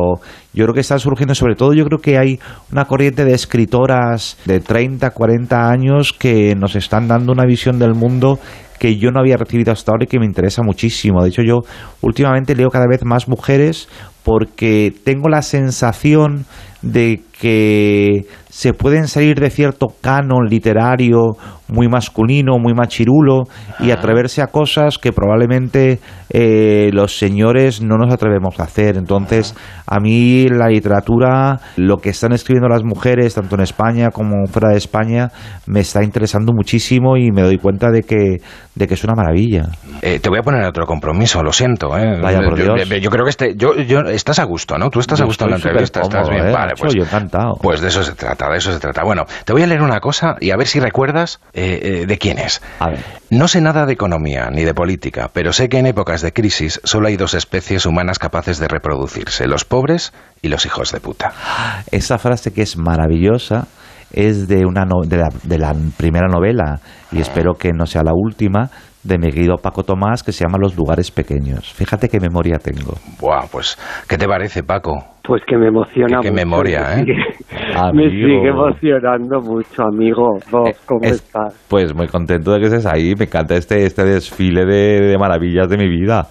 [0.54, 2.39] yo creo que están surgiendo, sobre todo yo creo que hay
[2.72, 7.93] una corriente de escritoras de 30, 40 años que nos están dando una visión del
[7.93, 8.39] mundo
[8.84, 11.24] que yo no había recibido hasta ahora y que me interesa muchísimo.
[11.24, 11.62] De hecho, yo
[12.02, 13.88] últimamente leo cada vez más mujeres
[14.26, 16.43] porque tengo la sensación
[16.84, 21.32] de que se pueden salir de cierto canon literario
[21.67, 23.43] muy masculino, muy machirulo
[23.80, 25.98] y atreverse a cosas que probablemente
[26.30, 28.96] eh, los señores no nos atrevemos a hacer.
[28.96, 29.56] Entonces,
[29.88, 34.69] a mí la literatura, lo que están escribiendo las mujeres, tanto en España como fuera
[34.69, 35.30] de España,
[35.65, 38.38] me está interesando muchísimo y me doy cuenta de que,
[38.76, 39.65] de que es una maravilla.
[40.04, 41.98] Eh, te voy a poner otro compromiso, lo siento.
[41.98, 42.19] ¿eh?
[42.22, 42.88] Vaya por yo, Dios.
[42.88, 44.91] yo- yo creo que este, yo, yo, estás a gusto, ¿no?
[44.91, 46.48] Tú estás a gusto en la entrevista, estás bien.
[46.50, 47.53] ¿eh, Vale, pues, Yo encantado.
[47.62, 49.03] pues de eso se trata, de eso se trata.
[49.03, 52.17] Bueno, te voy a leer una cosa y a ver si recuerdas eh, eh, de
[52.17, 52.62] quién es.
[52.79, 52.99] A ver.
[53.29, 56.79] No sé nada de economía ni de política, pero sé que en épocas de crisis
[56.83, 61.31] solo hay dos especies humanas capaces de reproducirse, los pobres y los hijos de puta.
[61.91, 63.67] Esa frase que es maravillosa
[64.12, 66.79] es de, una no- de, la, de la primera novela,
[67.12, 68.69] y espero que no sea la última,
[69.01, 71.73] de mi querido Paco Tomás, que se llama Los lugares pequeños.
[71.73, 72.93] Fíjate qué memoria tengo.
[73.19, 73.75] Buah, pues,
[74.07, 75.03] ¿qué te parece, Paco?
[75.25, 76.33] Pues que me emociona Qué- mucho.
[76.33, 77.15] memoria, me ¿eh?
[77.93, 80.38] Me sigue emocionando mucho, amigo.
[80.51, 81.65] Bob, ¿cómo Es- estás?
[81.69, 83.13] Pues muy contento de que estés ahí.
[83.17, 86.27] Me encanta este, este desfile de, de maravillas de mi vida.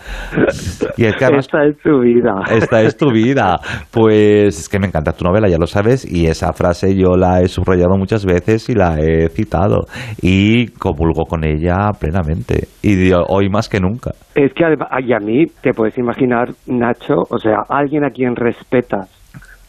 [0.97, 2.33] Y es que además Esta es tu vida.
[2.51, 3.59] Esta es tu vida.
[3.91, 7.41] Pues es que me encanta tu novela, ya lo sabes, y esa frase yo la
[7.41, 9.87] he subrayado muchas veces y la he citado.
[10.21, 12.69] Y comulgo con ella plenamente.
[12.83, 14.11] Y hoy más que nunca.
[14.35, 14.63] Es que
[15.05, 18.35] y a mí, te puedes imaginar, Nacho, o sea, alguien a quien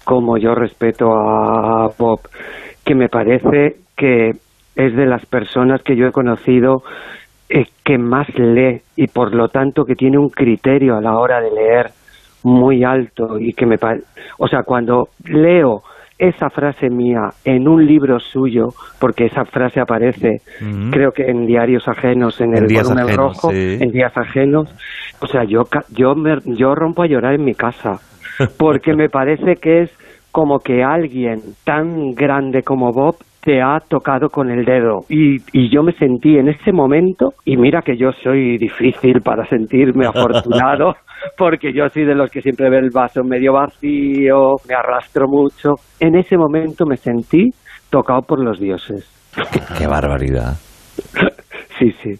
[0.03, 2.19] como yo respeto a Bob,
[2.83, 4.31] que me parece que
[4.75, 6.83] es de las personas que yo he conocido
[7.49, 11.39] eh, que más lee y por lo tanto que tiene un criterio a la hora
[11.41, 11.91] de leer
[12.43, 13.77] muy alto y que me
[14.37, 15.81] o sea cuando leo
[16.17, 20.41] esa frase mía en un libro suyo porque esa frase aparece
[20.91, 23.77] creo que en diarios ajenos en En el volumen rojo sí.
[23.79, 24.73] en días ajenos
[25.19, 27.99] o sea yo yo me, yo rompo a llorar en mi casa
[28.57, 29.91] porque me parece que es
[30.31, 35.01] como que alguien tan grande como Bob te ha tocado con el dedo.
[35.09, 39.45] Y, y, yo me sentí en ese momento, y mira que yo soy difícil para
[39.47, 40.95] sentirme afortunado,
[41.37, 45.73] porque yo soy de los que siempre ve el vaso medio vacío, me arrastro mucho.
[45.99, 47.49] En ese momento me sentí
[47.89, 49.09] tocado por los dioses.
[49.51, 50.53] Qué, qué barbaridad.
[51.77, 52.13] sí, sí.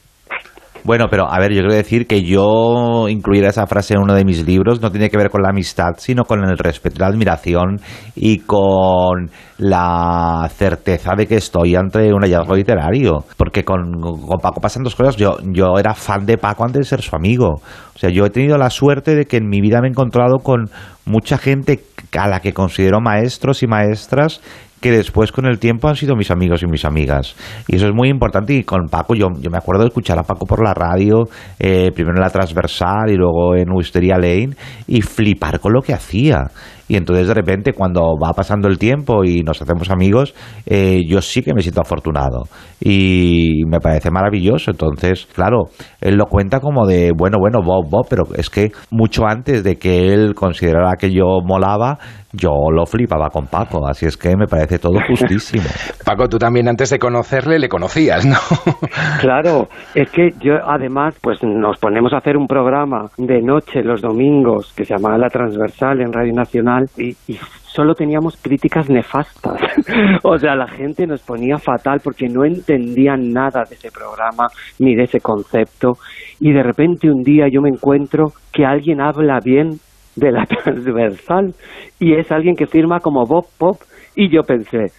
[0.86, 4.26] Bueno, pero a ver, yo quiero decir que yo incluir esa frase en uno de
[4.26, 7.80] mis libros no tiene que ver con la amistad, sino con el respeto, la admiración
[8.15, 13.24] y con la certeza de que estoy ante un hallazgo literario.
[13.38, 15.15] Porque con, con Paco pasan dos cosas.
[15.15, 17.62] Yo, yo era fan de Paco antes de ser su amigo.
[17.96, 20.39] O sea, yo he tenido la suerte de que en mi vida me he encontrado
[20.39, 20.69] con
[21.06, 21.80] mucha gente
[22.12, 24.41] a la que considero maestros y maestras
[24.84, 27.38] que después con el tiempo han sido mis amigos y mis amigas.
[27.69, 28.54] Y eso es muy importante.
[28.54, 31.24] Y con Paco, yo, yo me acuerdo de escuchar a Paco por la radio,
[31.58, 34.50] eh, primero en la transversal y luego en Wisteria Lane,
[34.86, 36.43] y flipar con lo que hacía.
[36.88, 40.34] Y entonces de repente cuando va pasando el tiempo y nos hacemos amigos,
[40.65, 42.43] eh, yo sí que me siento afortunado.
[42.80, 44.72] Y me parece maravilloso.
[44.72, 45.65] Entonces, claro,
[46.02, 49.78] él lo cuenta como de, bueno, bueno, Bob, Bob, pero es que mucho antes de
[49.78, 51.98] que él considerara que yo molaba,
[52.34, 53.88] yo lo flipaba con Paco.
[53.88, 55.65] Así es que me parece todo justísimo.
[56.06, 58.36] Paco, tú también antes de conocerle le conocías, ¿no?
[59.22, 64.02] claro, es que yo además pues nos ponemos a hacer un programa de noche los
[64.02, 67.38] domingos que se llamaba La Transversal en Radio Nacional y, y
[67.73, 69.59] solo teníamos críticas nefastas.
[70.23, 74.47] o sea, la gente nos ponía fatal porque no entendían nada de ese programa
[74.79, 75.93] ni de ese concepto
[76.39, 79.79] y de repente un día yo me encuentro que alguien habla bien
[80.15, 81.53] de la transversal
[81.99, 83.77] y es alguien que firma como Bob Pop
[84.15, 84.91] y yo pensé,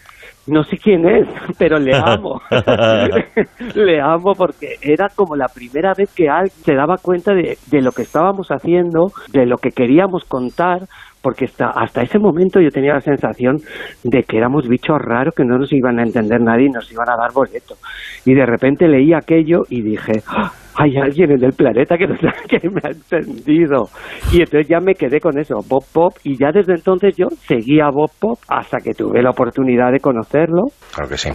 [0.49, 2.41] no sé quién es, pero le amo.
[3.75, 7.81] le amo porque era como la primera vez que alguien se daba cuenta de, de,
[7.81, 10.81] lo que estábamos haciendo, de lo que queríamos contar,
[11.25, 13.57] porque hasta, hasta ese momento yo tenía la sensación
[14.05, 17.09] de que éramos bichos raros que no nos iban a entender nadie y nos iban
[17.09, 17.77] a dar boleto.
[18.27, 20.53] Y de repente leí aquello y dije, ¡Ah!
[20.77, 22.07] hay alguien en el planeta que,
[22.49, 23.89] que me ha entendido.
[24.33, 27.87] Y entonces ya me quedé con eso, Bob Pop, y ya desde entonces yo seguía
[27.87, 30.65] a Bob Pop hasta que tuve la oportunidad de conocerlo.
[30.95, 31.31] Claro que sí.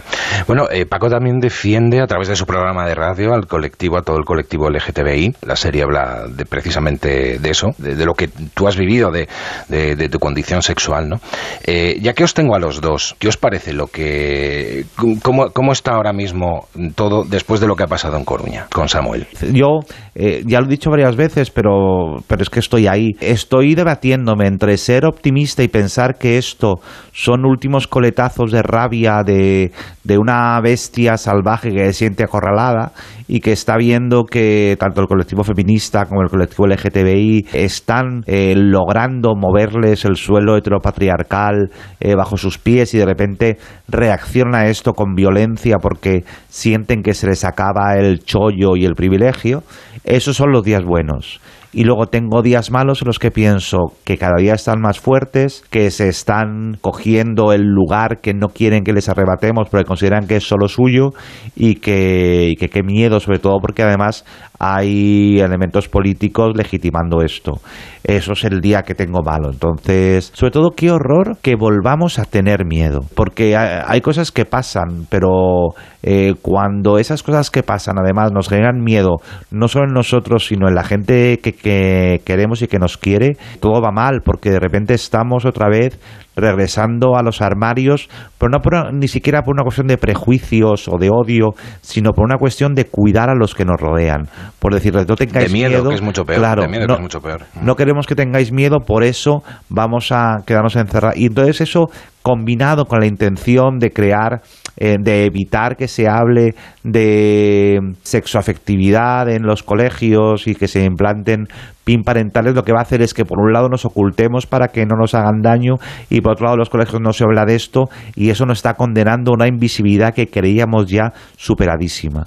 [0.46, 4.02] Bueno, eh, Paco también defiende a través de su programa de radio al colectivo, a
[4.02, 5.32] todo el colectivo LGTBI.
[5.46, 9.28] La serie habla de, precisamente de eso, de, de lo que tú has vivido, de,
[9.68, 11.20] de, de tu condición sexual, ¿no?
[11.64, 14.84] Eh, ya que os tengo a los dos, ¿qué os parece lo que...
[15.22, 18.88] Cómo, cómo está ahora mismo todo después de lo que ha pasado en Coruña con
[18.88, 19.26] Samuel?
[19.52, 19.80] Yo
[20.22, 23.12] eh, ya lo he dicho varias veces, pero, pero es que estoy ahí.
[23.20, 26.80] Estoy debatiéndome entre ser optimista y pensar que esto
[27.10, 29.72] son últimos coletazos de rabia de,
[30.04, 32.92] de una bestia salvaje que se siente acorralada
[33.28, 38.54] y que está viendo que tanto el colectivo feminista como el colectivo LGTBI están eh,
[38.56, 43.56] logrando moverles el suelo heteropatriarcal eh, bajo sus pies y de repente
[43.88, 48.96] reaccionan a esto con violencia porque sienten que se les acaba el chollo y el
[48.96, 49.62] privilegio.
[50.10, 51.40] Esos son los días buenos.
[51.72, 55.62] Y luego tengo días malos en los que pienso que cada día están más fuertes,
[55.70, 60.34] que se están cogiendo el lugar que no quieren que les arrebatemos porque consideran que
[60.34, 61.10] es solo suyo
[61.54, 64.24] y que, y que qué miedo, sobre todo porque además
[64.60, 67.60] hay elementos políticos legitimando esto.
[68.04, 69.50] Eso es el día que tengo malo.
[69.50, 73.00] Entonces, sobre todo, qué horror que volvamos a tener miedo.
[73.14, 75.68] Porque hay cosas que pasan, pero
[76.02, 79.16] eh, cuando esas cosas que pasan además nos generan miedo,
[79.50, 83.38] no solo en nosotros, sino en la gente que, que queremos y que nos quiere,
[83.60, 85.98] todo va mal, porque de repente estamos otra vez
[86.40, 90.98] regresando a los armarios, pero no por, ni siquiera por una cuestión de prejuicios o
[90.98, 94.28] de odio, sino por una cuestión de cuidar a los que nos rodean.
[94.58, 96.38] Por decirles, no tengáis de miedo, que es mucho peor.
[96.38, 97.42] Claro, de miedo, no, que es mucho peor.
[97.62, 101.16] no queremos que tengáis miedo, por eso vamos a quedarnos encerrados.
[101.16, 101.88] Y entonces eso
[102.22, 104.42] combinado con la intención de crear,
[104.82, 111.48] eh, de evitar que se hable de sexoafectividad en los colegios y que se implanten
[111.84, 114.68] PIN parentales, lo que va a hacer es que por un lado nos ocultemos para
[114.68, 115.74] que no nos hagan daño
[116.08, 118.72] y por otro lado los colegios no se habla de esto y eso nos está
[118.72, 122.24] condenando a una invisibilidad que creíamos ya superadísima.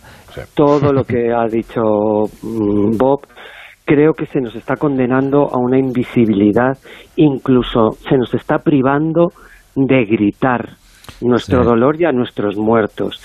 [0.54, 1.82] Todo lo que ha dicho
[2.44, 3.22] mm, Bob
[3.84, 6.78] creo que se nos está condenando a una invisibilidad,
[7.16, 9.30] incluso se nos está privando
[9.76, 10.83] de gritar
[11.22, 11.70] nuestro Sí.
[11.70, 13.22] dolor y a nuestros muertos,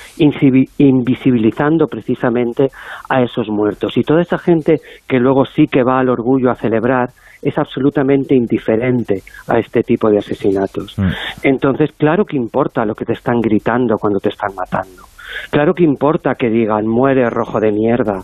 [0.79, 2.69] invisibilizando precisamente
[3.09, 3.97] a esos muertos.
[3.97, 7.09] Y toda esa gente que luego sí que va al orgullo a celebrar
[7.43, 10.97] es absolutamente indiferente a este tipo de asesinatos.
[11.43, 15.03] Entonces, claro que importa lo que te están gritando cuando te están matando.
[15.51, 18.23] Claro que importa que digan muere rojo de mierda,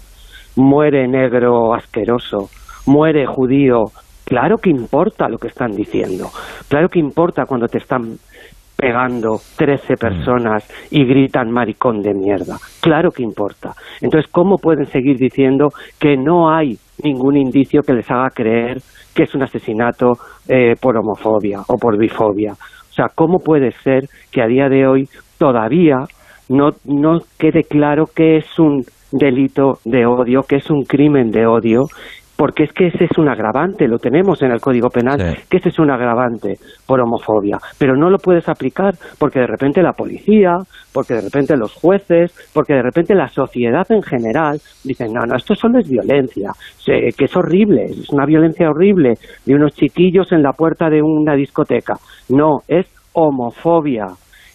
[0.56, 2.48] muere negro asqueroso,
[2.86, 3.84] muere judío
[4.26, 6.28] Claro que importa lo que están diciendo.
[6.68, 8.16] Claro que importa cuando te están
[8.84, 12.56] pegando 13 personas y gritan maricón de mierda.
[12.82, 13.72] Claro que importa.
[14.02, 15.68] Entonces, ¿cómo pueden seguir diciendo
[15.98, 18.82] que no hay ningún indicio que les haga creer
[19.14, 20.12] que es un asesinato
[20.48, 22.52] eh, por homofobia o por bifobia?
[22.52, 25.08] O sea, ¿cómo puede ser que a día de hoy
[25.38, 26.04] todavía
[26.50, 28.82] no, no quede claro que es un
[29.12, 31.84] delito de odio, que es un crimen de odio
[32.36, 35.68] porque es que ese es un agravante, lo tenemos en el Código Penal, que ese
[35.68, 36.54] es un agravante
[36.86, 40.58] por homofobia, pero no lo puedes aplicar porque de repente la policía,
[40.92, 45.36] porque de repente los jueces, porque de repente la sociedad en general dicen, no, no,
[45.36, 46.50] esto solo es violencia,
[46.84, 49.14] que es horrible, es una violencia horrible
[49.46, 51.94] de unos chiquillos en la puerta de una discoteca.
[52.30, 54.06] No, es homofobia.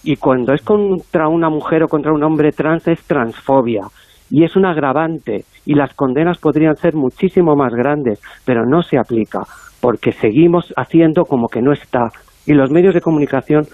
[0.04, 3.82] Y cuando es contra una mujer o contra un hombre trans es transfobia
[4.30, 8.98] y es un agravante y las condenas podrían ser muchísimo más grandes, pero no se
[8.98, 9.42] aplica
[9.82, 12.10] porque seguimos haciendo como que no está.
[12.46, 13.66] Y los medios de comunicación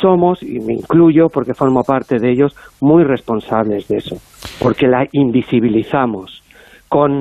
[0.00, 4.16] somos, y me incluyo porque formo parte de ellos, muy responsables de eso,
[4.62, 6.37] porque la invisibilizamos
[6.88, 7.12] con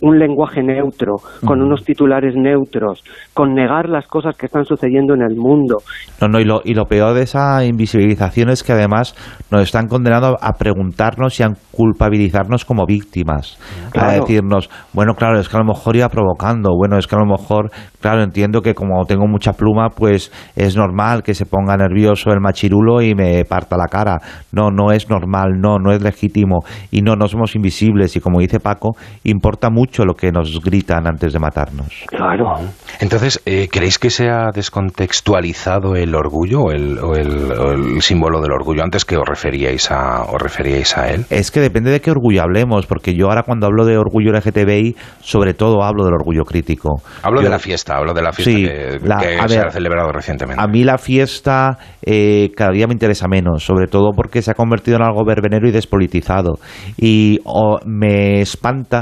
[0.00, 3.02] un lenguaje neutro, con unos titulares neutros,
[3.32, 5.78] con negar las cosas que están sucediendo en el mundo.
[6.20, 9.14] No, no, y lo, y lo peor de esa invisibilización es que además
[9.50, 13.58] nos están condenando a preguntarnos y a culpabilizarnos como víctimas.
[13.94, 17.18] A decirnos, bueno, claro, es que a lo mejor iba provocando, bueno, es que a
[17.18, 17.70] lo mejor,
[18.00, 22.40] claro, entiendo que como tengo mucha pluma, pues es normal que se ponga nervioso el
[22.40, 24.18] machirulo y me parta la cara.
[24.52, 26.60] No, no es normal, no, no es legítimo.
[26.90, 28.16] Y no, no somos invisibles.
[28.16, 32.04] Y como dice Paco, importa mucho lo que nos gritan antes de matarnos.
[32.06, 32.54] Claro.
[33.00, 38.52] Entonces, eh, ¿creéis que se ha descontextualizado el orgullo o el, o el, símbolo del
[38.52, 41.24] orgullo antes que os referíais, a, os referíais a él?
[41.30, 44.96] Es que depende de qué orgullo hablemos, porque yo ahora cuando hablo de orgullo LGTBI,
[45.20, 47.02] sobre todo hablo del orgullo crítico.
[47.22, 50.62] Hablo de la fiesta, hablo de la fiesta que, se ha celebrado recientemente.
[50.62, 54.54] A mí la fiesta eh, cada día me interesa menos, sobre todo porque se ha
[54.54, 56.54] convertido en algo verbenero y despolitizado.
[56.96, 57.40] Y
[57.86, 59.01] me espanta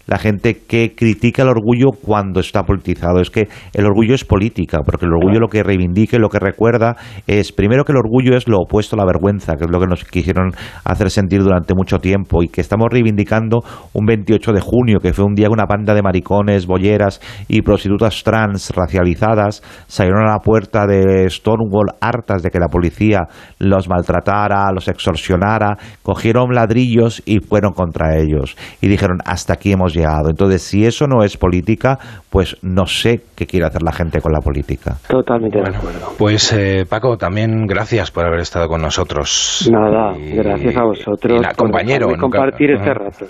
[0.11, 3.21] la gente que critica el orgullo cuando está politizado.
[3.21, 6.97] Es que el orgullo es política, porque el orgullo lo que reivindica lo que recuerda
[7.27, 9.87] es, primero que el orgullo es lo opuesto a la vergüenza, que es lo que
[9.87, 10.51] nos quisieron
[10.83, 13.59] hacer sentir durante mucho tiempo, y que estamos reivindicando
[13.93, 17.61] un 28 de junio, que fue un día que una banda de maricones, bolleras y
[17.61, 23.87] prostitutas trans racializadas salieron a la puerta de Stonewall hartas de que la policía los
[23.87, 28.57] maltratara, los extorsionara, cogieron ladrillos y fueron contra ellos.
[28.81, 30.00] Y dijeron, hasta aquí hemos llegado.
[30.29, 31.97] Entonces, si eso no es política,
[32.29, 34.95] pues no sé qué quiere hacer la gente con la política.
[35.07, 36.13] Totalmente de acuerdo.
[36.17, 39.69] Pues eh, Paco, también gracias por haber estado con nosotros.
[39.71, 41.41] Nada, gracias a vosotros.
[41.41, 42.07] Y compañero.
[42.19, 43.25] compartir este rato.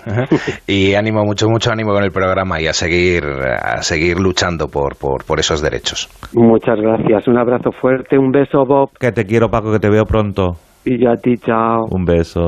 [0.68, 4.98] Y ánimo, mucho, mucho ánimo con el programa y a seguir, a seguir luchando por,
[4.98, 6.10] por, por esos derechos.
[6.34, 7.28] Muchas gracias.
[7.28, 8.90] Un abrazo fuerte, un beso, Bob.
[9.00, 10.58] Que te quiero, Paco, que te veo pronto.
[10.84, 11.86] Y ya a ti, chao.
[11.92, 12.42] Un beso.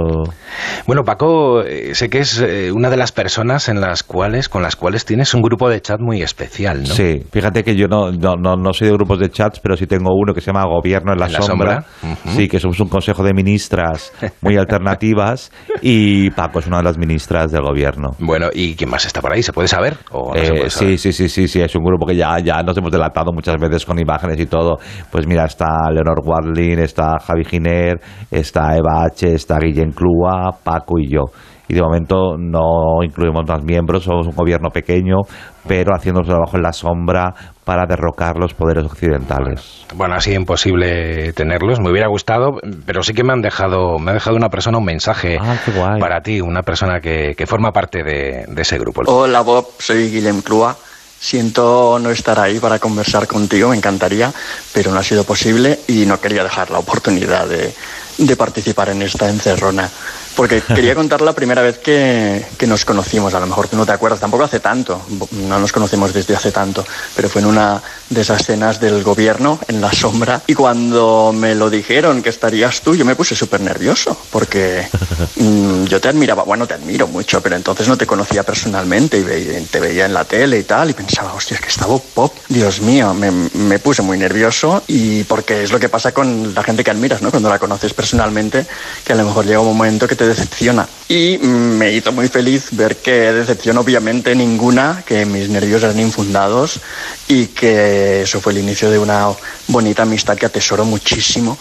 [0.88, 4.64] Bueno, Paco, eh, sé que es eh, una de las personas en las cuales, con
[4.64, 6.88] las cuales tienes un grupo de chat muy especial, ¿no?
[6.88, 10.10] Sí, fíjate que yo no, no, no, soy de grupos de chats, pero sí tengo
[10.16, 11.86] uno que se llama Gobierno en la, Sombra.
[12.26, 14.12] Sí, que somos un consejo de ministras
[14.42, 18.12] muy alternativas y Paco es una de las ministras del gobierno.
[18.18, 19.44] Bueno, ¿y quién más está por ahí?
[19.44, 19.98] ¿Se puede saber?
[20.12, 22.92] O eh, Sí, sí, sí, sí, sí, es un grupo que ya, ya nos hemos
[22.92, 24.78] delatado muchas veces con imágenes y todo.
[25.12, 28.02] Pues mira, está Leonor Wadlin, está Javi Giner
[28.34, 31.26] está Eva H., está Guillén Clua, Paco y yo.
[31.68, 35.22] Y de momento no incluimos más miembros, somos un gobierno pequeño,
[35.66, 39.86] pero haciendo su trabajo en la sombra para derrocar los poderes occidentales.
[39.96, 44.12] Bueno, ha sido imposible tenerlos, me hubiera gustado, pero sí que me han dejado, me
[44.12, 45.56] ha dejado una persona un mensaje ah,
[46.00, 49.02] para ti, una persona que, forma parte de, ese grupo.
[49.06, 50.76] Hola Bob, soy Guillem Clua.
[51.20, 54.30] Siento no estar ahí para conversar contigo, me encantaría,
[54.74, 57.74] pero no ha sido posible y no quería dejar la oportunidad de,
[58.18, 59.90] de participar en esta encerrona.
[60.36, 63.34] Porque quería contar la primera vez que, que, nos conocimos.
[63.34, 65.02] A lo mejor tú no te acuerdas, tampoco hace tanto.
[65.32, 66.86] No nos conocemos desde hace tanto.
[67.16, 70.42] Pero fue en una de esas cenas del gobierno, en la sombra.
[70.48, 74.18] Y cuando me lo dijeron que estarías tú, yo me puse súper nervioso.
[74.32, 74.88] Porque
[75.36, 79.66] mm, yo te admiraba, bueno, te admiro mucho, pero entonces no te conocía personalmente y
[79.66, 80.90] te veía en la tele y tal.
[80.90, 82.34] Y pensaba, hostia, es que estaba pop.
[82.50, 84.84] Dios mío, me, me puse muy nervioso.
[84.88, 87.30] Y porque es lo que pasa con la gente que admiras, ¿no?
[87.30, 88.66] Cuando la conoces personalmente,
[89.04, 90.88] que a lo mejor llega un momento que te decepciona.
[91.08, 96.80] Y me hizo muy feliz ver que decepción obviamente ninguna, que mis nervios eran infundados
[97.28, 99.28] y que eso fue el inicio de una
[99.68, 101.58] bonita amistad que atesoro muchísimo.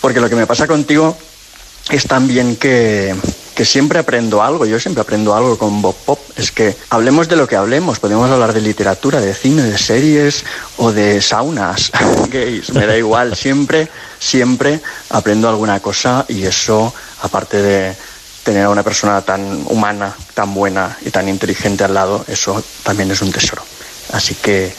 [0.00, 1.16] Porque lo que me pasa contigo
[1.90, 3.14] es también que,
[3.54, 6.18] que siempre aprendo algo, yo siempre aprendo algo con Bob Pop.
[6.36, 10.44] Es que hablemos de lo que hablemos, podemos hablar de literatura, de cine, de series
[10.76, 11.92] o de saunas
[12.30, 13.88] gays, me da igual, siempre,
[14.18, 16.92] siempre aprendo alguna cosa y eso,
[17.24, 17.96] aparte de
[18.44, 23.10] tener a una persona tan humana, tan buena y tan inteligente al lado, eso también
[23.10, 23.64] es un tesoro.
[24.12, 24.74] Así que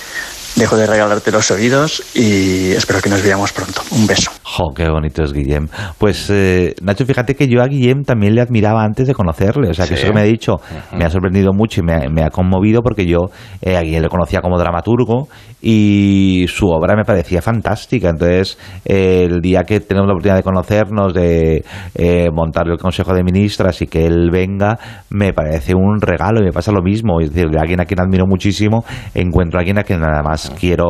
[0.55, 3.81] dejo de regalarte los oídos y espero que nos veamos pronto.
[3.89, 4.31] Un beso.
[4.47, 5.67] Jo, qué bonito es Guillem.
[5.97, 9.69] Pues eh, Nacho, fíjate que yo a Guillem también le admiraba antes de conocerle.
[9.69, 10.01] O sea, que Sí.
[10.03, 10.57] eso que me ha dicho
[10.95, 13.21] me ha sorprendido mucho y me ha, me ha conmovido porque yo
[13.63, 15.27] eh, a Guillem le conocía como dramaturgo
[15.63, 18.09] y su obra me parecía fantástica.
[18.09, 21.65] Entonces, eh, el día que tenemos la oportunidad de conocernos, de
[21.95, 24.77] eh, montar el Consejo de Ministras y que él venga,
[25.09, 27.19] me parece un regalo y me pasa lo mismo.
[27.19, 28.85] Es decir, de alguien a quien admiro muchísimo,
[29.15, 30.85] encuentro a alguien a quien nada más quiero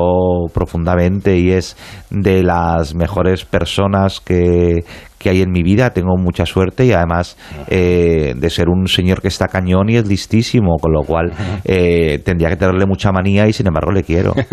[0.53, 1.77] profundamente y es
[2.09, 4.83] de las mejores personas que,
[5.25, 5.91] que hay en mi vida.
[5.91, 7.37] Tengo mucha suerte y además
[7.67, 11.31] eh, de ser un señor que está cañón y es listísimo, con lo cual
[11.63, 14.33] eh, tendría que tenerle mucha manía y sin embargo le quiero.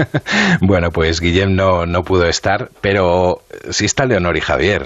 [0.60, 4.84] Bueno, pues Guillem no, no pudo estar, pero sí está Leonor y Javier.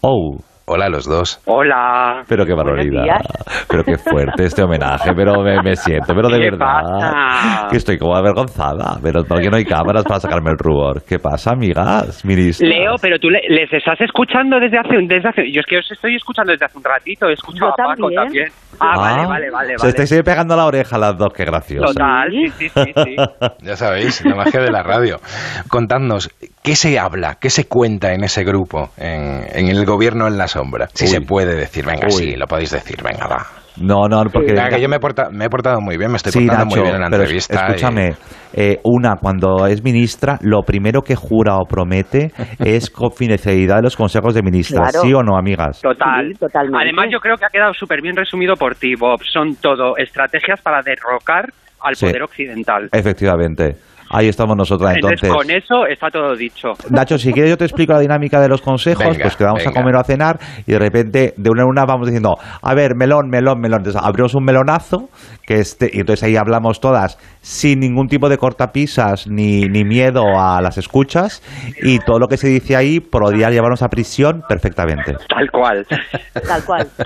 [0.00, 0.38] Oh.
[0.70, 1.40] Hola a los dos.
[1.46, 2.22] Hola.
[2.28, 3.04] Pero qué barbaridad.
[3.68, 5.12] Pero qué fuerte este homenaje.
[5.16, 6.82] Pero me, me siento, pero de ¿Qué verdad.
[6.82, 7.68] pasa?
[7.70, 8.98] Que estoy como avergonzada.
[9.02, 11.02] Pero ¿por qué no hay cámaras para sacarme el rubor?
[11.08, 12.22] ¿Qué pasa, amigas?
[12.24, 12.68] Ministras?
[12.68, 15.50] Leo, pero tú le- les estás escuchando desde hace, un- desde hace...
[15.50, 17.28] Yo es que os estoy escuchando desde hace un ratito.
[17.28, 18.22] He escuchado Yo a Paco también.
[18.24, 18.48] también.
[18.80, 19.68] Ah, vale, vale, vale.
[19.70, 19.88] Se vale.
[19.88, 21.94] estáis ahí pegando la oreja las dos, qué gracioso.
[21.94, 23.16] Total, sí, sí, sí, sí.
[23.62, 25.16] Ya sabéis, la magia de la radio.
[25.68, 26.28] Contadnos,
[26.68, 30.48] ¿qué se habla, qué se cuenta en ese grupo, en, en el gobierno en la
[30.48, 30.88] sombra?
[30.92, 31.10] Si Uy.
[31.10, 32.12] se puede decir, venga, Uy.
[32.12, 33.46] sí, lo podéis decir, venga, va.
[33.80, 34.54] No, no, porque...
[34.54, 36.76] Que yo me he, porta- me he portado muy bien, me estoy Sí, portando Nacho,
[36.76, 37.54] muy bien en la pero entrevista.
[37.54, 38.08] y- escúchame,
[38.52, 43.96] eh, una, cuando es ministra, lo primero que jura o promete es confidencialidad de los
[43.96, 45.06] consejos de ministras, Claro.
[45.06, 45.80] ¿sí o no, amigas?
[45.80, 46.32] Total.
[46.74, 49.20] Además, yo creo que ha quedado súper bien resumido por ti, Bob.
[49.32, 51.46] Son todo estrategias para derrocar
[51.80, 52.06] al Sí.
[52.06, 52.88] poder occidental.
[52.92, 53.76] Efectivamente.
[54.10, 55.46] Ahí estamos nosotras Entonces, entonces.
[55.46, 56.68] con eso está todo dicho.
[56.90, 59.60] Nacho, si quieres yo te explico la dinámica de los consejos, Venga, pues que vamos
[59.66, 59.80] a venga.
[59.80, 62.94] comer o a cenar y de repente de una en una vamos diciendo, a ver,
[62.96, 63.80] melón, melón, melón.
[63.80, 65.08] Entonces abrimos un melonazo
[65.46, 70.22] que este, y entonces ahí hablamos todas sin ningún tipo de cortapisas ni, ni miedo
[70.38, 71.42] a las escuchas
[71.82, 75.14] y todo lo que se dice ahí podría llevarnos a prisión perfectamente.
[75.28, 75.86] Tal cual.
[76.46, 76.86] Tal cual.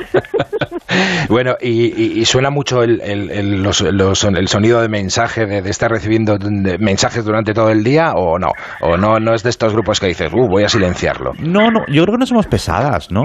[1.28, 5.46] Bueno, y, y- y suena mucho el, el- el- los- los- el sonido de mensaje,
[5.46, 8.52] de, de estar recibiendo de- mensajes durante todo el día, o no?
[8.82, 11.32] O no, no es de estos grupos que dices, uh, voy a silenciarlo.
[11.38, 13.24] No, no, yo creo que no somos pesadas, ¿no?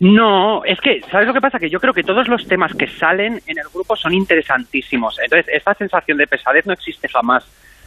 [0.00, 1.58] No, es que, ¿sabes lo que pasa?
[1.58, 5.16] Que yo creo que todos los temas que salen en el grupo son interesantísimos.
[5.22, 7.44] Entonces, esta sensación de pesadez no existe jamás.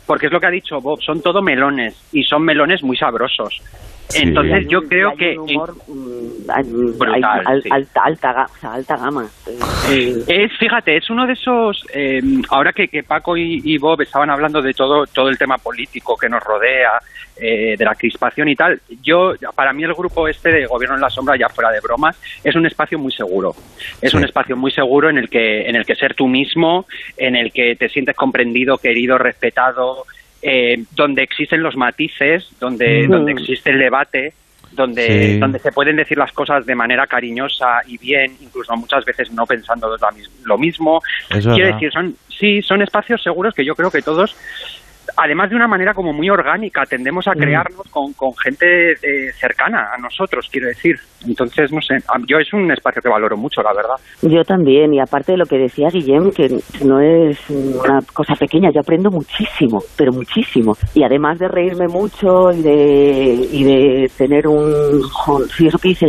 [0.08, 3.62] Porque es lo que ha dicho Bob, son todo melones y son melones muy sabrosos.
[4.10, 4.24] Sí.
[4.24, 5.38] Entonces, yo creo hay que.
[5.38, 7.70] un humor, mm, hay- Brutal, hay al- sí.
[7.72, 9.28] alta, alta, ga- o sea, alta gama.
[9.92, 14.02] Eh, Es, fíjate, es uno de esos, eh, ahora que, que Paco y, y Bob
[14.02, 16.92] estaban hablando de todo, todo el tema político que nos rodea,
[17.40, 21.02] eh, de la crispación y tal, yo, para mí el grupo este de Gobierno en
[21.02, 23.54] la Sombra, ya fuera de bromas, es un espacio muy seguro.
[24.02, 26.86] Es un espacio muy seguro en el que, en el que ser tú mismo,
[27.18, 30.06] en el que te sientes comprendido, querido, respetado,
[30.50, 33.12] eh, donde existen los matices, donde, Mm.
[33.12, 34.34] donde existe el debate,
[34.72, 35.40] donde, Sí.
[35.40, 39.46] donde se pueden decir las cosas de manera cariñosa y bien, incluso muchas veces no
[39.46, 39.94] pensando
[40.46, 41.02] lo mismo.
[41.30, 44.36] Quiero decir, son, sí, son espacios seguros que yo creo que todos,
[45.16, 47.40] además de una manera como muy orgánica, tendemos a Mm.
[47.40, 50.96] crearnos con, con gente eh, cercana a nosotros, quiero decir.
[51.28, 51.96] Entonces, no sé,
[52.28, 53.96] yo es un espacio que valoro mucho, la verdad.
[54.22, 56.48] Yo también, y aparte de lo que decía Guillem, que
[56.86, 60.74] no es una cosa pequeña, yo aprendo muchísimo, pero muchísimo.
[60.94, 65.02] Y además de reírme mucho y de, y de tener un,
[65.56, 66.08] sí, eso que dice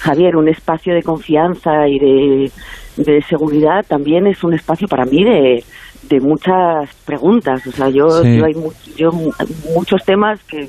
[0.00, 2.50] Javier, un espacio de confianza y de,
[2.96, 5.62] de seguridad, también es un espacio para mí de,
[6.02, 7.66] de muchas preguntas.
[7.66, 8.36] O sea, yo, Sí.
[8.38, 9.32] yo hay mu- yo mu-
[9.74, 10.66] muchos temas que,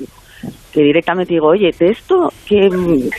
[0.72, 2.68] que directamente digo, oye, de esto, ¿qué,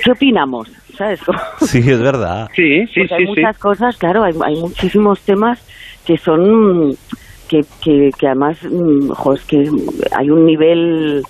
[0.04, 0.70] qué opinamos?
[0.98, 1.20] ¿Sabes?
[1.62, 2.48] Sí, es verdad.
[2.56, 5.60] Sí, sí, porque hay muchas cosas, claro, hay, hay muchísimos temas
[6.06, 6.92] que son
[7.48, 9.64] que, que, que además, mm, jo, es que
[10.16, 11.22] hay un nivel,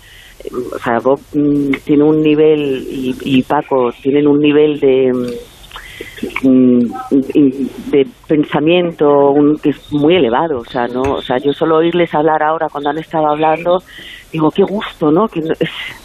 [0.73, 5.11] o sea, Bob mm, tiene un nivel y, y Paco tienen un nivel de
[6.41, 12.13] de pensamiento un- que es muy elevado, o sea, no, o sea, yo solo oírles
[12.13, 13.83] hablar ahora cuando han estado hablando,
[14.33, 15.27] digo, qué gusto, ¿no?
[15.27, 15.41] Que,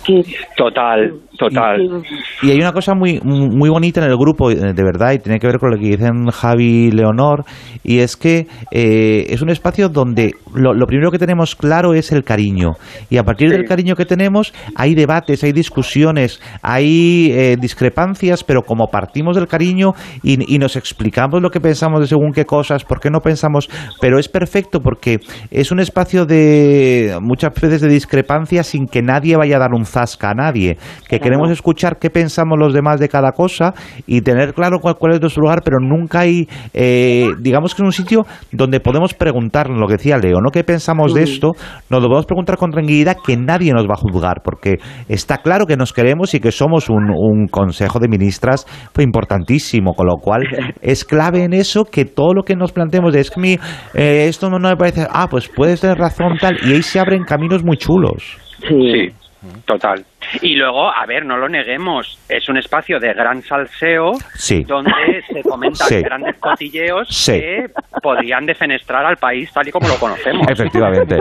[0.04, 0.22] que
[0.56, 2.02] Total, total.
[2.42, 5.38] Y hay una cosa muy, muy bonita en el grupo, eh, de verdad, y tiene
[5.38, 7.44] que ver con lo que dicen Javi y Leonor,
[7.84, 12.10] y es que eh, es un espacio donde lo, lo primero que tenemos claro es
[12.12, 12.72] el cariño.
[13.10, 18.62] Y a partir del cariño que tenemos, hay debates, hay discusiones, hay eh, discrepancias, pero
[18.62, 22.44] como partimos del cariño, cariño y, y nos explicamos lo que pensamos de según qué
[22.44, 23.68] cosas, por qué no pensamos,
[24.00, 25.18] pero es perfecto porque
[25.50, 28.17] es un espacio de muchas veces de discrepancia
[28.62, 32.58] sin que nadie vaya a dar un zasca a nadie, que queremos escuchar qué pensamos
[32.58, 33.74] los demás de cada cosa
[34.06, 37.86] y tener claro cuál, cuál es nuestro lugar, pero nunca hay, eh, digamos que es
[37.86, 40.50] un sitio donde podemos preguntarnos, lo que decía Leo, ¿no?
[40.50, 41.52] ¿Qué pensamos de esto?
[41.90, 44.76] Nos lo podemos preguntar con tranquilidad que nadie nos va a juzgar, porque
[45.08, 49.94] está claro que nos queremos y que somos un, un consejo de ministras fue importantísimo,
[49.94, 50.42] con lo cual
[50.82, 53.52] es clave en eso que todo lo que nos planteemos de es que mi,
[53.94, 57.24] eh, esto no me parece, ah, pues puedes tener razón tal, y ahí se abren
[57.24, 58.07] caminos muy chulos.
[58.66, 59.12] Sí,
[59.66, 60.04] total.
[60.42, 64.62] Y luego, a ver, no lo neguemos, es un espacio de gran salseo Sí.
[64.66, 64.90] donde
[65.32, 66.02] se comentan Sí.
[66.02, 67.32] grandes cotilleos Sí.
[67.40, 67.66] que
[68.02, 70.46] podrían defenestrar al país tal y como lo conocemos.
[70.50, 71.16] Efectivamente.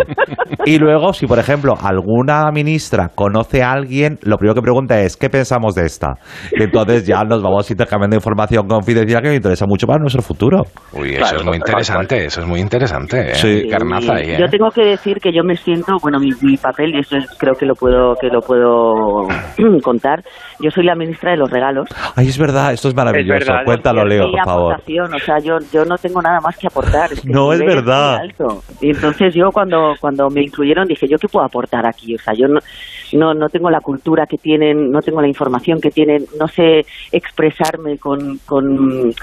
[0.65, 5.17] Y luego, si por ejemplo alguna ministra conoce a alguien, lo primero que pregunta es
[5.17, 6.13] ¿qué pensamos de esta?
[6.51, 10.63] Y entonces ya nos vamos intercambiando información confidencial que me interesa mucho para nuestro futuro.
[10.93, 13.31] Uy, eso es muy interesante, eso es muy interesante.
[13.31, 13.35] ¿eh?
[13.35, 13.67] Sí.
[13.69, 14.37] Carnaza ahí, ¿eh?
[14.39, 17.27] Yo tengo que decir que yo me siento, bueno, mi, mi papel, y eso es-
[17.39, 18.93] creo que lo puedo que lo puedo
[19.83, 20.23] contar,
[20.59, 21.89] yo soy la ministra de los regalos.
[22.15, 23.33] Ay, es verdad, esto es maravilloso.
[23.37, 24.73] Es verdad, Cuéntalo, Leo, por favor.
[24.73, 27.11] aportación, o sea, yo, yo no tengo nada más que aportar.
[27.13, 28.17] es que No, es verdad.
[28.17, 28.63] alto.
[28.81, 32.15] Y entonces yo cuando, cuando me incluyeron dije, ¿yo qué puedo aportar aquí?
[32.15, 32.59] O sea, yo no,
[33.13, 36.85] no, no tengo la cultura que tienen, no tengo la información que tienen, no sé
[37.11, 38.39] expresarme con...
[38.45, 39.13] con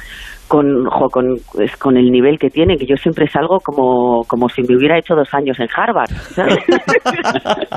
[0.49, 4.49] con, jo, con, pues, con el nivel que tienen, que yo siempre salgo como, como
[4.49, 6.11] si me hubiera hecho dos años en Harvard.
[6.11, 6.57] ¿sabes?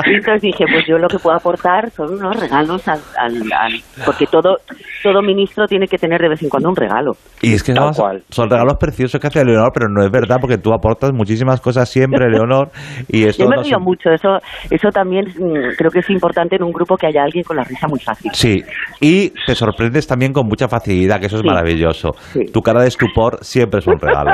[0.05, 3.81] Y entonces dije, pues yo lo que puedo aportar son unos regalos al, al- al-
[4.05, 4.57] porque todo,
[5.03, 7.11] todo ministro tiene que tener de vez en cuando un regalo.
[7.41, 10.57] Y es que no, son regalos preciosos que hace Leonor, pero no es verdad porque
[10.57, 12.69] tú aportas muchísimas cosas siempre, Leonor,
[13.07, 14.37] y eso Yo me no río mucho, eso,
[14.69, 17.63] eso también mm, creo que es importante en un grupo que haya alguien con la
[17.63, 18.31] risa muy fácil.
[18.33, 18.61] Sí,
[19.01, 21.47] y te sorprendes también con mucha facilidad, que eso es Sí.
[21.47, 22.11] maravilloso.
[22.57, 24.31] Tu cara de estupor siempre es un regalo.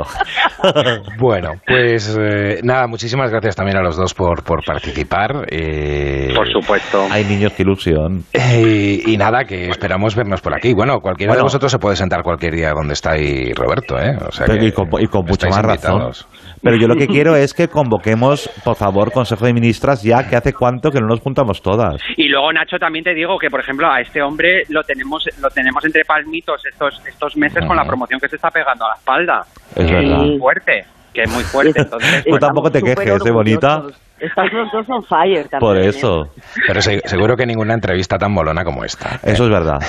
[1.20, 5.46] Bueno, pues eh, nada, muchísimas gracias también a los dos por, por participar.
[5.52, 7.06] eh, Por supuesto.
[7.12, 8.24] Hay niños, qué ilusión.
[8.32, 10.74] eh, y nada, que esperamos vernos por aquí.
[10.74, 14.16] Bueno, cualquiera de vosotros se puede sentar cualquier día donde está ahí Roberto, ¿eh?
[14.26, 16.12] O sea Pero que y con, y con mucha estáis más razón.
[16.62, 20.38] Pero yo lo que quiero es que convoquemos, por favor, Consejo de Ministras, ya que
[20.38, 22.02] hace cuánto que no nos juntamos todas.
[22.16, 25.50] Y luego Nacho también te digo que por ejemplo a este hombre lo tenemos lo
[25.50, 28.96] tenemos entre palmitos estos estos meses con la promoción que se está pegando a la
[28.96, 29.46] espalda.
[29.76, 30.18] Es Que verdad.
[30.18, 31.82] muy fuerte, que es muy fuerte.
[31.82, 33.84] Entonces, Tú bueno, tampoco te quejes, ¿eh, bonita?
[34.24, 35.60] Estás los dos on fire también.
[35.60, 35.88] Por ¿eh?
[35.90, 36.28] eso.
[36.68, 39.20] Pero se- seguro que ninguna entrevista tan molona como esta.
[39.24, 39.80] Eso es verdad.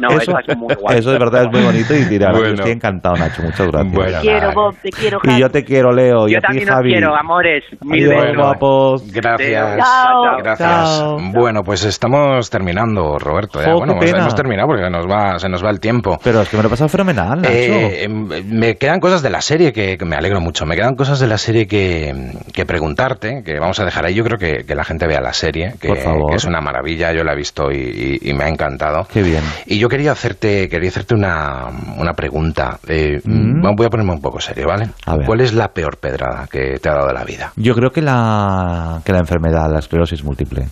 [0.00, 0.98] No, eso, es muy guay.
[0.98, 2.32] eso es verdad, es muy bonito y tira.
[2.32, 2.54] Yo Bueno.
[2.54, 3.42] estoy encantado, Nacho.
[3.42, 3.94] Muchas gracias.
[3.94, 5.40] Bueno, Te quiero, Bob, te quiero, Y Javi.
[5.40, 6.28] yo te quiero, Leo.
[6.28, 6.90] y Yo a ti, también os Javi.
[6.92, 7.64] quiero, amores.
[7.82, 8.36] Mil Adiós, besos.
[8.36, 9.12] guapos.
[9.12, 9.76] Gracias.
[9.78, 10.36] Chao.
[10.38, 10.58] Gracias.
[10.98, 11.18] Chao.
[11.34, 13.60] Bueno, pues estamos terminando, Roberto.
[13.60, 13.72] ya.
[13.72, 16.18] Jo, bueno, hemos, hemos terminado porque se nos va, se nos va el tiempo.
[16.24, 17.52] Pero es que me lo he pasado fenomenal, Nacho.
[17.52, 20.64] Eh, em, me quedan cosas de la serie que, que me alegro mucho.
[20.66, 22.12] Me quedan cosas de la serie que,
[22.54, 24.14] que preguntarte, que vamos a dejar ahí.
[24.14, 25.88] Yo creo que, que la gente vea la serie, que,
[26.34, 27.12] es una maravilla.
[27.12, 29.06] Yo la he visto y, y- y me ha encantado.
[29.12, 29.42] Qué bien.
[29.66, 31.66] Y yo quería hacerte, quería hacerte una,
[31.98, 32.78] una pregunta.
[32.88, 33.60] Eh, Mm.
[33.76, 34.88] Voy a ponerme un poco serio, ¿vale?
[35.06, 35.26] A ver.
[35.26, 37.52] ¿Cuál es la peor pedrada que te ha dado la vida?
[37.56, 40.66] Yo creo que la, que la enfermedad, la esclerosis múltiple.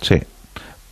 [0.00, 0.16] Sí.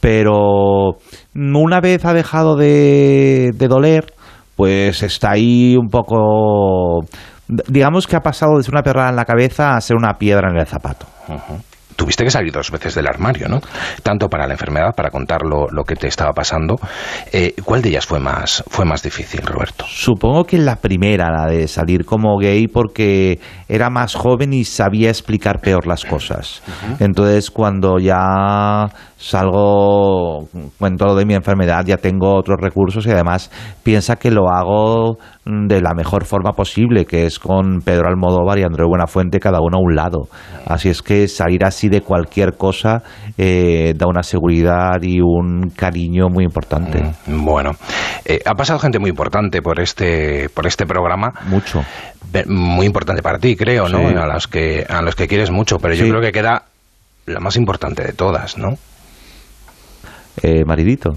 [0.01, 0.99] Pero
[1.35, 4.13] una vez ha dejado de, de doler,
[4.57, 7.01] pues está ahí un poco...
[7.49, 10.51] Digamos que ha pasado de ser una perrada en la cabeza a ser una piedra
[10.51, 11.07] en el zapato.
[11.97, 13.61] Tuviste que salir dos veces del armario, ¿no?
[14.05, 16.77] Tanto para la enfermedad, para contar lo, lo que te estaba pasando.
[17.33, 19.85] Eh, ¿Cuál de ellas fue más, fue más difícil, Roberto?
[19.89, 25.09] Supongo que la primera, la de salir como gay, porque era más joven y sabía
[25.09, 26.63] explicar peor las cosas.
[27.01, 28.87] Entonces, cuando ya
[29.17, 30.47] salgo,
[30.79, 33.51] cuento lo de mi enfermedad, ya tengo otros recursos y además
[33.83, 35.19] piensa que lo hago
[35.49, 39.79] de la mejor forma posible, que es con Pedro Almodóvar y Andrés Buenafuente, cada uno
[39.79, 40.29] a un lado.
[40.67, 43.03] Así es que salir así de cualquier cosa
[43.39, 47.03] eh, da una seguridad y un cariño muy importante.
[47.27, 47.73] Bueno,
[48.27, 51.33] eh, ha pasado gente muy importante por este, por este programa.
[51.47, 51.83] Mucho.
[52.47, 54.07] Muy importante para ti, creo, ¿no?
[54.07, 54.15] Sí.
[54.15, 56.65] A los que, a los que quieres mucho, pero yo creo que queda
[57.25, 58.75] la más importante de todas, ¿no?
[60.43, 61.17] eh, maridito.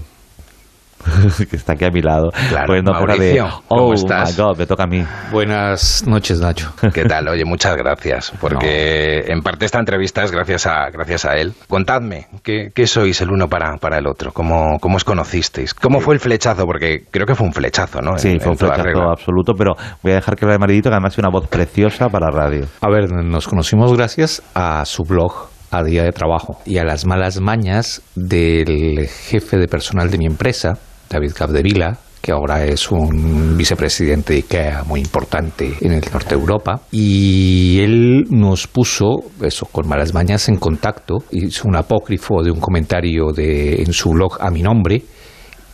[1.50, 2.30] que está aquí a mi lado.
[2.48, 4.36] Claro, Pues no, de, Mauricio, ¿cómo oh estás?
[4.38, 5.04] my God, me toca a mí.
[5.30, 6.72] Buenas noches, Nacho.
[6.92, 7.28] ¿Qué tal?
[7.28, 11.52] Oye, muchas gracias, porque en parte esta entrevista es gracias a, gracias a él.
[11.68, 14.32] Contadme, ¿qué, qué sois el uno para, para el otro?
[14.32, 15.74] ¿Cómo, ¿Cómo os conocisteis?
[15.74, 16.64] ¿Cómo fue el flechazo?
[16.66, 18.16] Porque creo que fue un flechazo, ¿no?
[18.18, 19.72] Sí, En- fue un flechazo absoluto, pero
[20.02, 22.66] voy a dejar que lo de maridito, que además tiene una voz preciosa para radio.
[22.80, 27.06] A ver, nos conocimos gracias a su blog, a Día de Trabajo, y a las
[27.06, 30.74] malas mañas del jefe de personal de mi empresa,
[31.12, 36.40] David Capdevila, que ahora es un vicepresidente de IKEA muy importante en el norte de
[36.40, 36.80] Europa.
[36.92, 42.60] Y él nos puso, eso, con malas mañas en contacto, hizo un apócrifo de un
[42.60, 45.02] comentario de, en su blog a mi nombre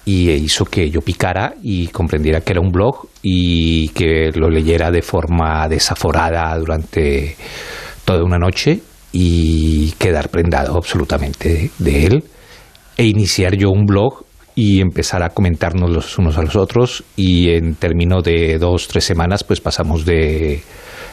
[0.07, 4.91] y hizo que yo picara y comprendiera que era un blog y que lo leyera
[4.91, 7.37] de forma desaforada durante
[8.07, 8.81] toda una noche
[9.13, 12.25] y quedar prendado absolutamente de él
[12.97, 14.25] e iniciar yo un blog
[14.61, 17.05] y empezar a comentarnos los unos a los otros.
[17.15, 20.61] Y en términos de dos, tres semanas pues pasamos de,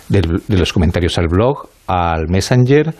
[0.09, 2.95] de, de los comentarios al blog, al messenger,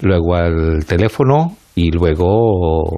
[0.00, 2.96] luego al teléfono y luego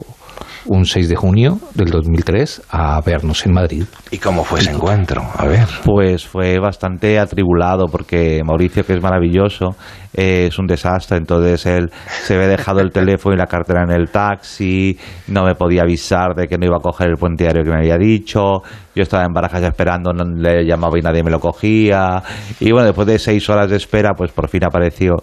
[0.66, 3.84] un 6 de junio del 2003 a vernos en Madrid.
[4.10, 5.22] ¿Y cómo fue ese encuentro?
[5.36, 5.66] A ver.
[5.84, 9.76] Pues fue bastante atribulado porque Mauricio, que es maravilloso,
[10.14, 11.16] eh, es un desastre.
[11.16, 11.90] Entonces él
[12.22, 16.34] se había dejado el teléfono y la cartera en el taxi, no me podía avisar
[16.34, 18.62] de que no iba a coger el puente aéreo que me había dicho.
[18.94, 22.22] Yo estaba en Barajas esperando, no le llamaba y nadie me lo cogía.
[22.60, 25.16] Y bueno, después de seis horas de espera, pues por fin apareció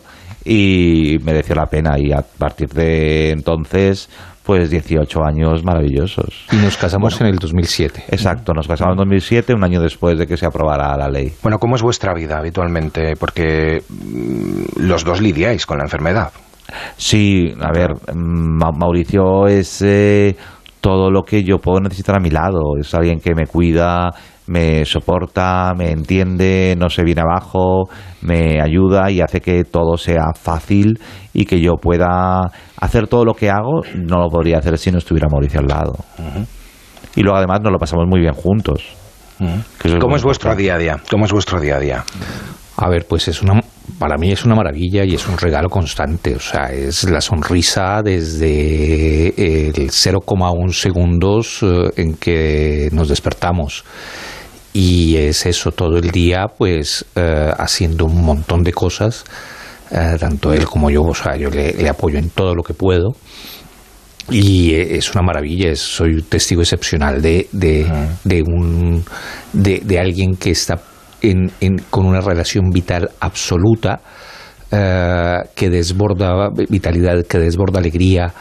[0.43, 1.97] y mereció la pena.
[1.97, 4.09] Y a partir de entonces
[4.43, 6.45] pues 18 años maravillosos.
[6.51, 8.05] Y nos casamos en el 2007.
[8.09, 11.31] Exacto, nos casamos en 2007, un año después de que se aprobara la ley.
[11.43, 13.15] Bueno, ¿cómo es vuestra vida habitualmente?
[13.15, 16.31] Porque mm, los dos lidiáis con la enfermedad.
[16.97, 20.35] Sí, a ver, Ma- Mauricio es eh,
[20.81, 22.59] todo lo que yo puedo necesitar a mi lado.
[22.79, 24.09] Es alguien que me cuida,
[24.49, 27.87] me soporta, me entiende, no se viene abajo,
[28.21, 30.99] me ayuda y hace que todo sea fácil
[31.35, 32.41] y que yo pueda
[32.77, 33.81] hacer todo lo que hago.
[33.93, 35.93] No lo podría hacer si no estuviera Mauricio al lado.
[37.15, 38.95] Y luego además nos lo pasamos muy bien juntos.
[40.01, 40.97] ¿Cómo es vuestro día a día?
[41.11, 42.03] ¿Cómo es vuestro día a día?
[42.77, 43.61] A ver, pues es una,
[43.99, 46.35] para mí es una maravilla y es un regalo constante.
[46.35, 53.83] O sea, es la sonrisa desde el 0,1 segundos eh, en que nos despertamos.
[54.81, 59.25] Y es eso todo el día, pues eh, haciendo un montón de cosas,
[59.91, 61.03] eh, tanto él como yo.
[61.03, 63.09] O sea, yo le, le apoyo en todo lo que puedo.
[64.31, 67.91] Y es una maravilla, es- soy un testigo excepcional de, de,
[68.23, 69.03] de un,
[69.51, 70.79] de, de alguien que está
[71.21, 73.99] en, en- con una relación vital absoluta,
[74.71, 78.31] eh, que desborda vitalidad, que desborda alegría,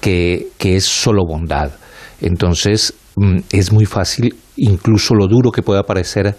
[0.00, 1.70] que, que es solo bondad.
[2.20, 2.94] Entonces,
[3.50, 6.34] es muy fácil, incluso lo duro que pueda parecer eh,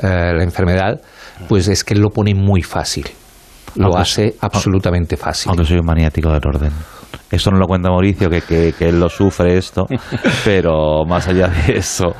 [0.00, 1.00] la enfermedad,
[1.48, 3.06] pues es que él lo pone muy fácil.
[3.76, 5.50] Lo Aunque- hace absolutamente fácil.
[5.50, 6.72] Aunque soy un maniático del orden.
[7.30, 9.86] Esto no lo cuenta Mauricio, que, que, que él lo sufre esto,
[10.44, 12.14] pero más allá de eso.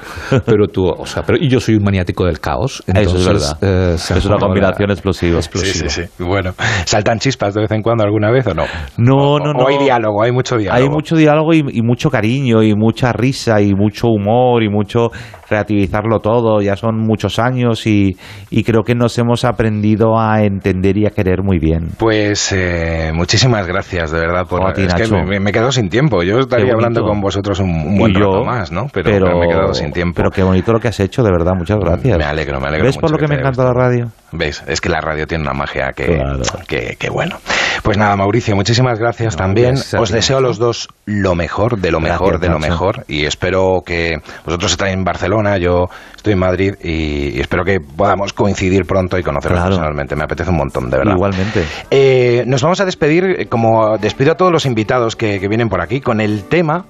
[0.45, 2.83] Pero tú, o sea, pero y yo soy un maniático del caos.
[2.87, 3.59] Eso es verdad.
[3.63, 5.39] eh, es una combinación explosiva.
[5.39, 5.89] explosiva.
[5.89, 6.23] Sí, sí, sí.
[6.25, 6.53] Bueno,
[6.85, 8.65] ¿saltan chispas de vez en cuando alguna vez o no?
[8.99, 9.69] No, O- no, o no.
[9.69, 10.83] hay diálogo, hay mucho diálogo.
[10.83, 15.09] Hay mucho diálogo y, y mucho cariño y mucha risa y mucho humor y mucho
[15.49, 16.61] relativizarlo todo.
[16.61, 18.17] Ya son muchos años y,
[18.51, 21.89] y creo que nos hemos aprendido a entender y a querer muy bien.
[21.99, 24.47] Pues eh, muchísimas gracias, de verdad.
[24.49, 26.23] Por, es que me, me he quedado sin tiempo.
[26.23, 28.87] Yo estaría hablando con vosotros un, un buen yo, rato más, ¿no?
[28.93, 30.15] Pero, pero me he quedado sin tiempo.
[30.17, 31.53] Pero qué bonito lo que has hecho, de verdad.
[31.57, 32.19] Muchas gracias.
[32.19, 34.09] Me alegro, me alegro ¿Ves por lo que, que me encanta la radio?
[34.31, 34.63] ¿Ves?
[34.67, 36.43] Es que la radio tiene una magia que, Claro.
[36.67, 37.39] que, que bueno.
[37.83, 39.75] Pues nada, Mauricio, muchísimas gracias también.
[39.75, 42.71] gracias Os deseo a los dos lo mejor, de lo mejor, Gracias, de lo Nacho.
[42.73, 43.05] mejor.
[43.09, 47.79] Y espero que vosotros estáis en Barcelona, yo estoy en Madrid y, y espero que
[47.81, 49.71] podamos coincidir pronto y conoceros Claro.
[49.71, 50.15] personalmente.
[50.17, 51.15] Me apetece un montón, de verdad.
[51.15, 51.65] Igualmente.
[51.91, 55.69] Eh, nos vamos a despedir, eh, como despido a todos los invitados que, que vienen
[55.71, 56.85] por aquí, con el tema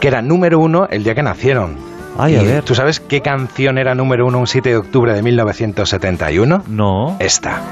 [0.00, 1.97] que era número uno el día que nacieron.
[2.18, 2.64] Ay, a ver.
[2.64, 6.64] ¿Tú sabes qué canción era número uno un 7 de octubre de 1971?
[6.66, 7.16] No.
[7.20, 7.62] Esta.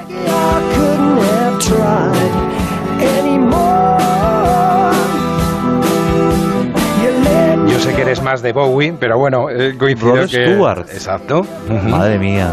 [7.87, 9.47] Sé que eres más de Bowie, pero bueno,
[9.79, 10.47] coincido Rod que...
[10.47, 10.87] Stewart.
[10.93, 11.47] Exacto.
[11.85, 12.51] Madre mía.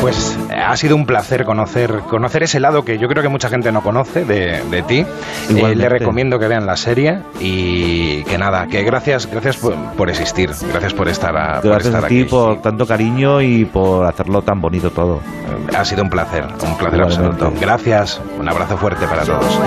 [0.00, 3.48] Pues eh, ha sido un placer conocer, conocer ese lado que yo creo que mucha
[3.48, 5.04] gente no conoce de, de ti.
[5.50, 10.08] Eh, le recomiendo que vean la serie y que nada, que gracias, gracias por, por
[10.08, 12.30] existir, gracias por estar, a- por Gracias estar a ti aquí.
[12.30, 15.16] por tanto cariño y por hacerlo tan bonito todo.
[15.16, 17.26] Eh, Ha sido un placer, un placer Igualmente.
[17.34, 17.52] absoluto.
[17.60, 19.60] Gracias, un abrazo fuerte para todos.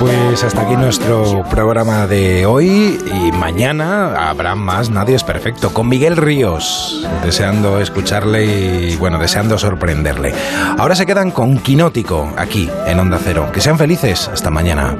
[0.00, 5.88] Pues hasta aquí nuestro programa de hoy y mañana habrá más Nadie es Perfecto con
[5.88, 8.46] Miguel Ríos, deseando escucharle
[8.92, 10.34] y bueno, deseando sorprenderle.
[10.78, 13.50] Ahora se quedan con Quinótico aquí en Onda Cero.
[13.52, 14.96] Que sean felices, hasta mañana.